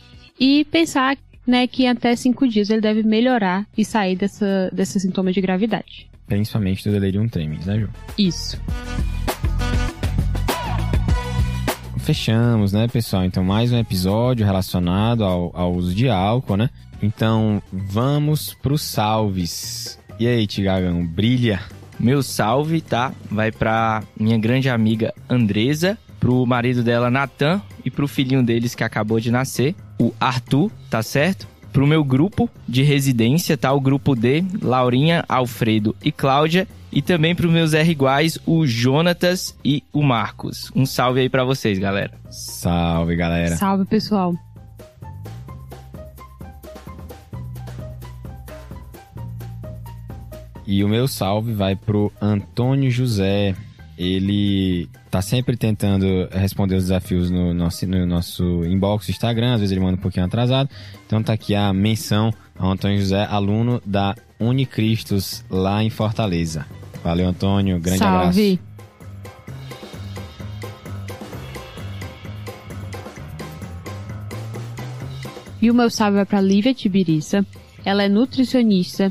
e 0.40 0.64
pensar 0.64 1.16
né, 1.46 1.66
que 1.66 1.86
até 1.86 2.16
cinco 2.16 2.48
dias 2.48 2.70
ele 2.70 2.80
deve 2.80 3.02
melhorar 3.02 3.66
e 3.76 3.84
sair 3.84 4.16
dessa, 4.16 4.70
desses 4.72 5.02
sintomas 5.02 5.34
de 5.34 5.42
gravidade. 5.42 6.08
Principalmente 6.26 6.82
do 6.82 6.92
delirium 6.92 7.28
tremens, 7.28 7.66
né, 7.66 7.80
Ju? 7.80 7.90
Isso. 8.16 8.58
Fechamos, 11.98 12.72
né, 12.72 12.88
pessoal? 12.88 13.24
Então, 13.24 13.44
mais 13.44 13.72
um 13.72 13.78
episódio 13.78 14.44
relacionado 14.44 15.22
ao, 15.22 15.54
ao 15.54 15.74
uso 15.74 15.94
de 15.94 16.08
álcool, 16.08 16.56
né? 16.56 16.70
Então, 17.02 17.62
vamos 17.70 18.54
pros 18.54 18.80
salves. 18.82 19.98
E 20.18 20.26
aí, 20.26 20.46
Tigagão, 20.46 21.04
brilha? 21.04 21.60
Meu 21.98 22.22
salve, 22.22 22.80
tá? 22.80 23.12
Vai 23.30 23.50
pra 23.50 24.02
minha 24.18 24.38
grande 24.38 24.68
amiga 24.68 25.12
Andresa, 25.28 25.98
pro 26.20 26.46
marido 26.46 26.82
dela, 26.82 27.10
Natan, 27.10 27.60
e 27.84 27.90
pro 27.90 28.08
filhinho 28.08 28.42
deles 28.42 28.74
que 28.74 28.84
acabou 28.84 29.18
de 29.20 29.30
nascer, 29.30 29.74
o 29.98 30.12
Arthur, 30.20 30.70
tá 30.88 31.02
certo? 31.02 31.46
Pro 31.72 31.86
meu 31.86 32.04
grupo 32.04 32.48
de 32.68 32.82
residência, 32.82 33.56
tá? 33.56 33.72
O 33.72 33.80
grupo 33.80 34.14
D, 34.14 34.44
Laurinha, 34.62 35.24
Alfredo 35.28 35.94
e 36.02 36.12
Cláudia. 36.12 36.68
E 36.92 37.02
também 37.02 37.34
pros 37.34 37.52
meus 37.52 37.74
R 37.74 37.90
iguais, 37.90 38.38
o 38.46 38.64
Jonatas 38.64 39.56
e 39.64 39.82
o 39.92 40.00
Marcos. 40.00 40.70
Um 40.76 40.86
salve 40.86 41.20
aí 41.20 41.28
para 41.28 41.42
vocês, 41.42 41.76
galera. 41.76 42.12
Salve, 42.30 43.16
galera. 43.16 43.56
Salve, 43.56 43.84
pessoal. 43.84 44.32
E 50.66 50.82
o 50.82 50.88
meu 50.88 51.06
salve 51.06 51.52
vai 51.52 51.76
pro 51.76 52.10
Antônio 52.20 52.90
José. 52.90 53.54
Ele 53.96 54.88
tá 55.10 55.22
sempre 55.22 55.56
tentando 55.56 56.28
responder 56.32 56.74
os 56.74 56.84
desafios 56.84 57.30
no 57.30 57.54
nosso, 57.54 57.86
no 57.86 58.04
nosso 58.04 58.64
inbox 58.64 59.06
do 59.06 59.10
Instagram, 59.10 59.54
às 59.54 59.60
vezes 59.60 59.70
ele 59.70 59.84
manda 59.84 59.96
um 59.96 60.00
pouquinho 60.00 60.26
atrasado. 60.26 60.68
Então 61.06 61.22
tá 61.22 61.32
aqui 61.32 61.54
a 61.54 61.72
menção 61.72 62.32
ao 62.58 62.72
Antônio 62.72 62.98
José, 62.98 63.24
aluno 63.24 63.80
da 63.86 64.16
Unicristos 64.40 65.44
lá 65.48 65.82
em 65.82 65.90
Fortaleza. 65.90 66.66
Valeu, 67.04 67.28
Antônio. 67.28 67.78
Grande 67.78 67.98
Salve. 67.98 68.16
abraço. 68.16 68.74
E 75.64 75.70
o 75.70 75.74
meu 75.74 75.88
salve 75.88 76.16
vai 76.16 76.26
para 76.26 76.40
Lívia 76.42 76.74
Tibiriça. 76.74 77.46
Ela 77.84 78.02
é 78.02 78.08
nutricionista, 78.08 79.10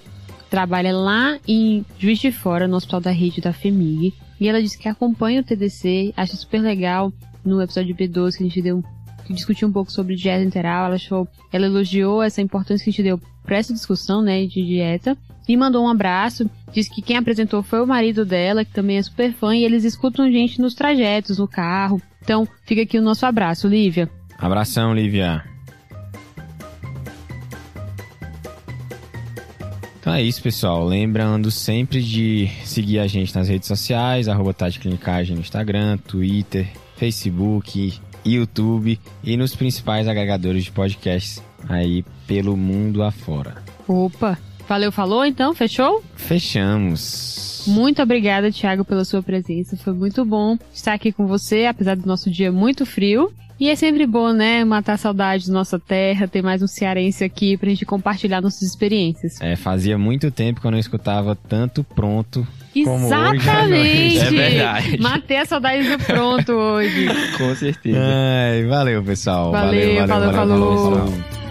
trabalha 0.54 0.96
lá 0.96 1.40
em 1.48 1.84
Juiz 1.98 2.20
de 2.20 2.32
Fora, 2.32 2.68
no 2.68 2.76
Hospital 2.76 3.02
da 3.02 3.10
Rede 3.10 3.42
da 3.42 3.52
FEMIG. 3.52 4.14
E 4.40 4.48
ela 4.48 4.62
disse 4.62 4.78
que 4.78 4.88
acompanha 4.88 5.42
o 5.42 5.44
TDC, 5.44 6.14
acha 6.16 6.36
super 6.36 6.62
legal 6.62 7.12
no 7.44 7.60
episódio 7.60 7.96
B12 7.96 8.38
que 8.38 8.44
a 8.44 8.48
gente 8.48 8.62
deu 8.62 8.84
que 9.26 9.34
discutiu 9.34 9.68
um 9.68 9.72
pouco 9.72 9.92
sobre 9.92 10.16
dieta 10.16 10.44
interal, 10.44 10.86
ela 10.86 10.96
achou, 10.96 11.28
ela 11.52 11.66
elogiou 11.66 12.22
essa 12.22 12.40
importância 12.40 12.84
que 12.84 12.90
a 12.90 12.94
gente 12.94 13.02
deu 13.02 13.20
para 13.44 13.58
essa 13.58 13.74
discussão, 13.74 14.22
né, 14.22 14.46
de 14.46 14.64
dieta, 14.64 15.18
e 15.48 15.58
mandou 15.58 15.86
um 15.86 15.90
abraço, 15.90 16.48
disse 16.72 16.94
que 16.94 17.02
quem 17.02 17.18
apresentou 17.18 17.64
foi 17.64 17.82
o 17.82 17.88
marido 17.88 18.24
dela, 18.24 18.64
que 18.64 18.74
também 18.74 18.98
é 18.98 19.02
super 19.02 19.34
fã, 19.34 19.56
e 19.56 19.64
eles 19.64 19.84
escutam 19.84 20.30
gente 20.30 20.62
nos 20.62 20.76
trajetos, 20.76 21.40
no 21.40 21.48
carro. 21.48 22.02
Então, 22.22 22.48
fica 22.66 22.84
aqui 22.84 23.00
o 23.00 23.02
nosso 23.02 23.26
abraço, 23.26 23.68
Lívia. 23.68 24.08
Abração, 24.38 24.94
Lívia. 24.94 25.53
Então 30.04 30.14
é 30.14 30.22
isso, 30.22 30.44
pessoal. 30.44 30.84
Lembrando 30.84 31.50
sempre 31.50 32.04
de 32.04 32.50
seguir 32.66 33.00
a 33.00 33.08
gente 33.08 33.34
nas 33.34 33.48
redes 33.48 33.70
sociais, 33.70 34.28
arroba 34.28 34.54
Tati 34.54 34.78
Clinicagem 34.78 35.34
no 35.34 35.42
Instagram, 35.42 35.98
Twitter, 35.98 36.68
Facebook, 36.98 37.94
YouTube 38.26 39.00
e 39.24 39.38
nos 39.38 39.56
principais 39.56 40.06
agregadores 40.06 40.66
de 40.66 40.72
podcasts 40.74 41.42
aí 41.70 42.04
pelo 42.28 42.58
mundo 42.58 43.02
afora. 43.02 43.64
Opa! 43.88 44.38
Valeu, 44.68 44.92
falou 44.92 45.24
então? 45.24 45.54
Fechou? 45.54 46.04
Fechamos. 46.18 47.64
Muito 47.66 48.02
obrigada, 48.02 48.52
Thiago, 48.52 48.84
pela 48.84 49.06
sua 49.06 49.24
presença. 49.24 49.78
Foi 49.78 49.94
muito 49.94 50.26
bom 50.26 50.58
estar 50.74 50.92
aqui 50.92 51.14
com 51.14 51.26
você, 51.26 51.66
apesar 51.66 51.96
do 51.96 52.06
nosso 52.06 52.30
dia 52.30 52.52
muito 52.52 52.86
frio. 52.86 53.32
E 53.64 53.70
é 53.70 53.78
sempre 53.78 54.06
bom, 54.06 54.34
né, 54.34 54.66
matar 54.66 54.96
a 54.96 54.98
saudade 54.98 55.48
da 55.48 55.54
nossa 55.54 55.80
terra, 55.80 56.28
ter 56.28 56.42
mais 56.42 56.62
um 56.62 56.68
cearense 56.68 57.24
aqui 57.24 57.56
pra 57.56 57.70
gente 57.70 57.86
compartilhar 57.86 58.42
nossas 58.42 58.64
experiências. 58.64 59.40
É, 59.40 59.56
fazia 59.56 59.98
muito 59.98 60.30
tempo 60.30 60.60
que 60.60 60.68
eu 60.68 60.72
não 60.72 60.78
escutava 60.78 61.34
tanto 61.34 61.82
pronto 61.82 62.46
como 62.74 63.06
hoje. 63.06 63.38
Exatamente! 63.38 64.20
É 64.20 64.30
verdade. 64.32 64.98
Matei 65.00 65.38
a 65.38 65.46
saudade 65.46 65.88
do 65.88 65.98
pronto 65.98 66.52
hoje. 66.52 67.08
Com 67.40 67.56
certeza. 67.56 68.00
Ai, 68.02 68.66
valeu, 68.66 69.02
pessoal. 69.02 69.54
Valeu, 69.54 69.96
valeu, 69.96 70.08
valeu, 70.08 70.34
falou, 70.34 70.60
valeu, 70.60 71.06
falou. 71.08 71.43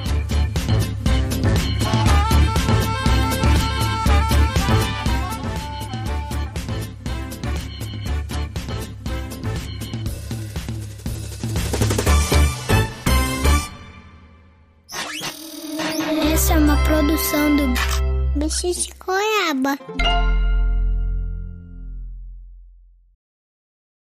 Bicho 18.42 18.66
de 18.66 18.92
Goiaba. 18.98 19.78